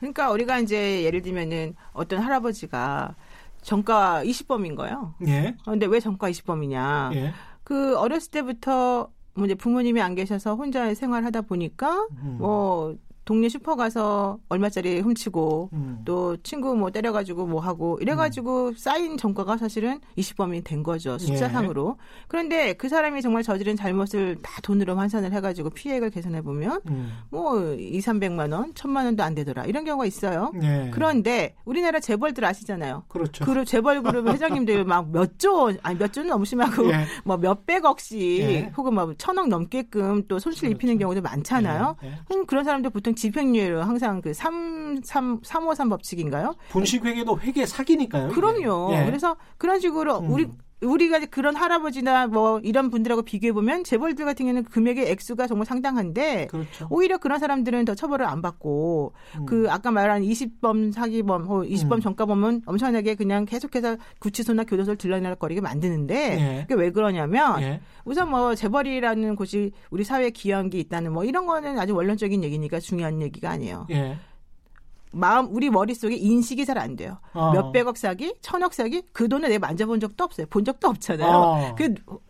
[0.00, 3.14] 그러니까 우리가 이제 예를 들면은 어떤 할아버지가
[3.62, 5.14] 정가 20범인 거예요.
[5.28, 5.54] 예.
[5.62, 7.14] 그런데 왜 정가 20범이냐?
[7.14, 7.32] 예.
[7.62, 12.36] 그 어렸을 때부터 뭐 이제 부모님이 안 계셔서 혼자 생활하다 보니까 음.
[12.38, 16.02] 뭐 동네 슈퍼 가서 얼마짜리 훔치고 음.
[16.04, 21.98] 또 친구 뭐 때려가지고 뭐 하고 이래가지고 쌓인 전과가 사실은 20범이 된 거죠 숫자상으로.
[22.26, 27.12] 그런데 그 사람이 정말 저지른 잘못을 다 돈으로 환산을 해가지고 피해액을 계산해 보면 음.
[27.30, 30.52] 뭐 2, 300만 원, 1000만 원도 안 되더라 이런 경우가 있어요.
[30.62, 30.90] 예.
[30.92, 33.04] 그런데 우리나라 재벌들 아시잖아요.
[33.08, 33.44] 그렇죠.
[33.44, 37.04] 그룹 재벌 그룹 회장님들 막 몇 조, 아니 몇 조는 너무 심하고 예.
[37.24, 38.72] 뭐 몇백억씩 예.
[38.76, 40.76] 혹은 뭐 천억 넘게끔 또 손실 그렇죠.
[40.76, 41.96] 입히는 경우도 많잖아요.
[42.02, 42.18] 예, 예.
[42.34, 46.54] 음, 그런 사람들 보통 집행유예로 항상 그 3, 3, 353 법칙인가요?
[46.70, 48.28] 분식회계도 회계 사기니까요.
[48.30, 48.94] 그럼요.
[48.94, 49.04] 예.
[49.04, 50.30] 그래서 그런 식으로 음.
[50.30, 50.48] 우리
[50.82, 56.48] 우리가 그런 할아버지나 뭐 이런 분들하고 비교해 보면 재벌들 같은 경우는 금액의 액수가 정말 상당한데
[56.50, 56.86] 그렇죠.
[56.90, 59.46] 오히려 그런 사람들은 더 처벌을 안 받고 음.
[59.46, 62.00] 그 아까 말한 20범 사기범 혹은 20범 음.
[62.00, 66.60] 전과범은 엄청나게 그냥 계속해서 구치소나 교도소를 들러날 거리게 만드는데 예.
[66.68, 67.80] 그게 왜 그러냐면 예.
[68.04, 72.80] 우선 뭐 재벌이라는 곳이 우리 사회에 기여한 게 있다는 뭐 이런 거는 아주 원론적인 얘기니까
[72.80, 73.86] 중요한 얘기가 아니에요.
[73.90, 74.16] 예.
[75.12, 77.18] 마음 우리 머릿속에 인식이 잘 안 돼요.
[77.34, 77.52] 어.
[77.52, 80.46] 몇백억 사기, 천억 사기 그 돈을 내가 만져본 적도 없어요.
[80.48, 81.30] 본 적도 없잖아요.
[81.30, 81.74] 어.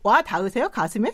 [0.02, 1.12] 그와 닿으세요 가슴에?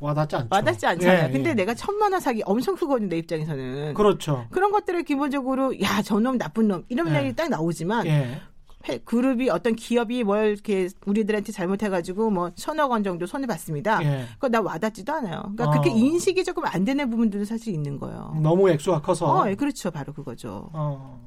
[0.00, 0.48] 와닿지 않죠.
[0.50, 1.28] 와닿지 않잖아요.
[1.28, 1.54] 예, 근데 예.
[1.54, 3.94] 내가 천만 원 사기 엄청 크거든요 내 입장에서는.
[3.94, 4.46] 그렇죠.
[4.50, 7.18] 그런 것들을 기본적으로 야 저놈 나쁜 놈 이런 예.
[7.24, 8.10] 얘기 딱 나오지만 예.
[8.10, 8.40] 회-
[9.04, 14.02] 그룹이 어떤 기업이 뭘 이렇게 우리들한테 잘못해가지고 뭐 천억 원 정도 손해 봤습니다.
[14.04, 14.24] 예.
[14.34, 15.40] 그거 나 와닿지도 않아요.
[15.42, 15.70] 그러니까 어.
[15.70, 18.38] 그렇게 인식이 조금 안 되는 부분들도 사실 있는 거예요.
[18.42, 19.26] 너무 액수가 커서.
[19.26, 19.90] 어, 예, 그렇죠.
[19.90, 20.70] 바로 그거죠.
[20.72, 21.20] 어.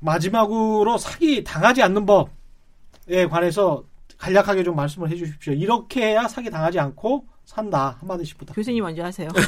[0.00, 3.84] 마지막으로 사기 당하지 않는 법에 관해서
[4.18, 5.52] 간략하게 좀 말씀을 해주십시오.
[5.52, 8.54] 이렇게 해야 사기 당하지 않고 산다 한마디씩 부탁.
[8.54, 9.28] 교수님 먼저 하세요.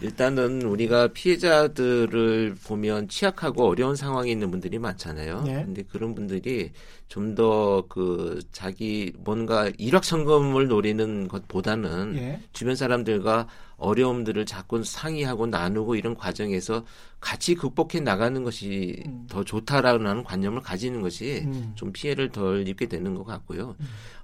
[0.00, 5.44] 일단은 우리가 피해자들을 보면 취약하고 어려운 상황에 있는 분들이 많잖아요.
[5.46, 5.52] 예.
[5.64, 6.70] 근데 그런 분들이
[7.08, 12.40] 좀 더 그 자기 뭔가 일확천금을 노리는 것보다는 예.
[12.52, 13.48] 주변 사람들과
[13.80, 16.84] 어려움들을 자꾸 상의하고 나누고 이런 과정에서
[17.18, 19.26] 같이 극복해 나가는 것이 음.
[19.28, 21.72] 더 좋다라는 관념을 가지는 것이 음.
[21.74, 23.74] 좀 피해를 덜 입게 되는 것 같고요.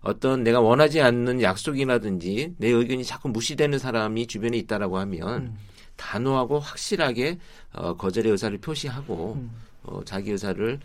[0.03, 5.57] 어떤 내가 원하지 않는 약속이라든지 내 의견이 자꾸 무시되는 사람이 주변에 있다라고 하면 음.
[5.97, 7.39] 단호하고 확실하게
[7.73, 9.51] 어, 거절의 의사를 표시하고 음.
[9.83, 10.79] 어, 자기 의사를 어,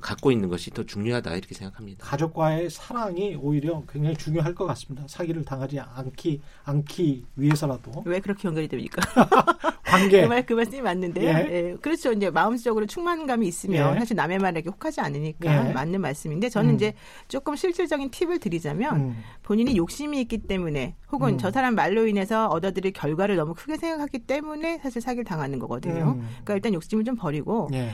[0.00, 2.06] 갖고 있는 것이 더 중요하다 이렇게 생각합니다.
[2.06, 5.04] 가족과의 사랑이 오히려 굉장히 중요할 것 같습니다.
[5.08, 9.02] 사기를 당하지 않기 않기 위해서라도 왜 그렇게 연결이 됩니까?
[9.84, 10.22] 관계.
[10.22, 11.28] 그 말, 그 말씀이 맞는데요.
[11.28, 11.48] 예.
[11.50, 11.76] 예.
[11.80, 12.12] 그렇죠.
[12.12, 13.98] 이제 마음적으로 충만감이 있으면 예.
[13.98, 15.72] 사실 남의 말에게 혹하지 않으니까 예.
[15.72, 16.74] 맞는 말씀인데 저는 음.
[16.76, 16.94] 이제
[17.28, 19.22] 조금 실질적인 팁을 드리자면 음.
[19.42, 21.38] 본인이 욕심이 있기 때문에 혹은 음.
[21.38, 26.16] 저 사람 말로 인해서 얻어들일 결과를 너무 크게 생각하기 때문에 사실 사기를 당하는 거거든요.
[26.18, 26.28] 음.
[26.44, 27.92] 그러니까 일단 욕심을 좀 버리고 예.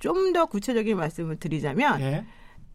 [0.00, 2.24] 좀 더 구체적인 말씀을 드리자면 예.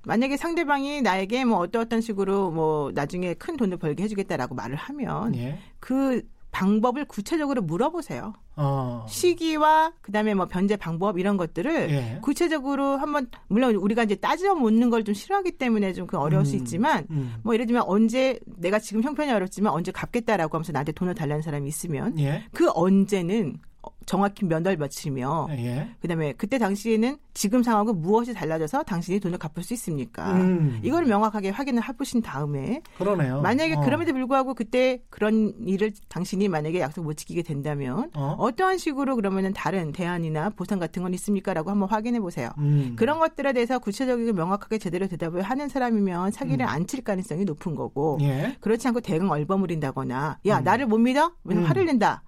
[0.06, 5.58] 만약에 상대방이 나에게 뭐 어떠어떤 식으로 뭐 나중에 큰 돈을 벌게 해주겠다라고 말을 하면 예.
[5.80, 6.22] 그
[6.52, 8.34] 방법을 구체적으로 물어보세요.
[8.56, 9.06] 어.
[9.10, 12.20] 시기와 그다음에 뭐 변제 방법 이런 것들을 예.
[12.22, 16.56] 구체적으로 한번 물론 우리가 이제 따져 묻는 걸 좀 싫어하기 때문에 좀 그 어려울 수
[16.56, 16.60] 음.
[16.60, 17.36] 있지만 음.
[17.44, 21.68] 뭐 예를 들면 언제 내가 지금 형편이 어렵지만 언제 갚겠다라고 하면서 나한테 돈을 달라는 사람이
[21.68, 22.44] 있으면 예.
[22.54, 23.75] 그 언제는 어,
[24.06, 25.90] 정확히 몇월 며칠이며 예.
[26.02, 30.32] 그다음에 그때 당시에는 지금 상황과 무엇이 달라져서 당신이 돈을 갚을 수 있습니까?
[30.34, 30.80] 음.
[30.84, 33.42] 이걸 명확하게 확인을 해보신 다음에 그러네요.
[33.42, 33.82] 만약에 어.
[33.82, 38.36] 그럼에도 불구하고 그때 그런 일을 당신이 만약에 약속 못 지키게 된다면 어?
[38.40, 38.52] 어?
[38.52, 42.50] 떠한 식으로 그러면은 다른 대안이나 보상 같은 건 있습니까라고 한번 확인해 보세요.
[42.60, 42.96] 음.
[42.98, 46.70] 그런 것들에 대해서 구체적이고 명확하게 제대로 대답을 하는 사람이면 사기를 음.
[46.70, 48.56] 안칠 가능성이 높은 거고 예.
[48.62, 50.64] 그렇지 않고 대강 얼버무린다거나 야 음.
[50.64, 51.32] 나를 못 믿어?
[51.44, 51.70] 왜냐면 음.
[51.70, 52.24] 화를 낸다.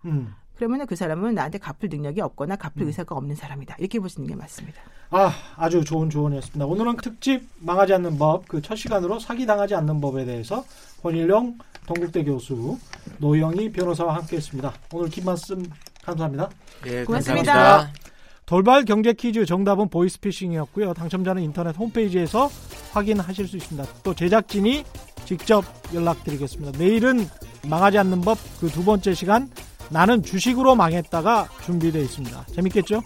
[0.57, 0.59] 음.
[0.59, 2.87] 그러면 그 사람은 나한테 갚을 능력이 없거나 갚을 음.
[2.87, 3.75] 의사가 없는 사람이다.
[3.79, 4.81] 이렇게 보시는 게 맞습니다.
[5.11, 6.65] 아, 아주 좋은 조언이었습니다.
[6.65, 10.65] 오늘은 특집 망하지 않는 법, 그 첫 시간으로 사기 당하지 않는 법에 대해서
[11.01, 12.77] 권일영 동국대 교수,
[13.19, 14.73] 노영희 변호사와 함께했습니다.
[14.91, 15.63] 오늘 긴 말씀
[16.03, 16.49] 감사합니다.
[16.87, 17.53] 예, 고맙습니다.
[17.53, 17.99] 감사합니다.
[18.45, 20.93] 돌발 경제 퀴즈 정답은 보이스피싱이었고요.
[20.93, 22.49] 당첨자는 인터넷 홈페이지에서
[22.91, 23.87] 확인하실 수 있습니다.
[24.03, 24.83] 또 제작진이
[25.25, 26.77] 직접 연락드리겠습니다.
[26.77, 27.27] 내일은
[27.67, 29.49] 망하지 않는 법 그 두 번째 시간
[29.89, 32.45] 나는 주식으로 망했다가 준비되어 있습니다.
[32.55, 33.01] 재밌겠죠?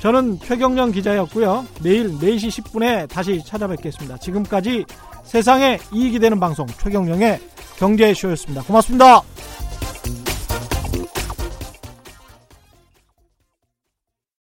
[0.00, 1.66] 저는 최경령 기자였고요.
[1.82, 4.18] 내일 4시 10분에 다시 찾아뵙겠습니다.
[4.18, 4.84] 지금까지
[5.24, 7.40] 세상에 이익이 되는 방송 최경령의
[7.78, 8.62] 경제쇼였습니다.
[8.64, 9.22] 고맙습니다.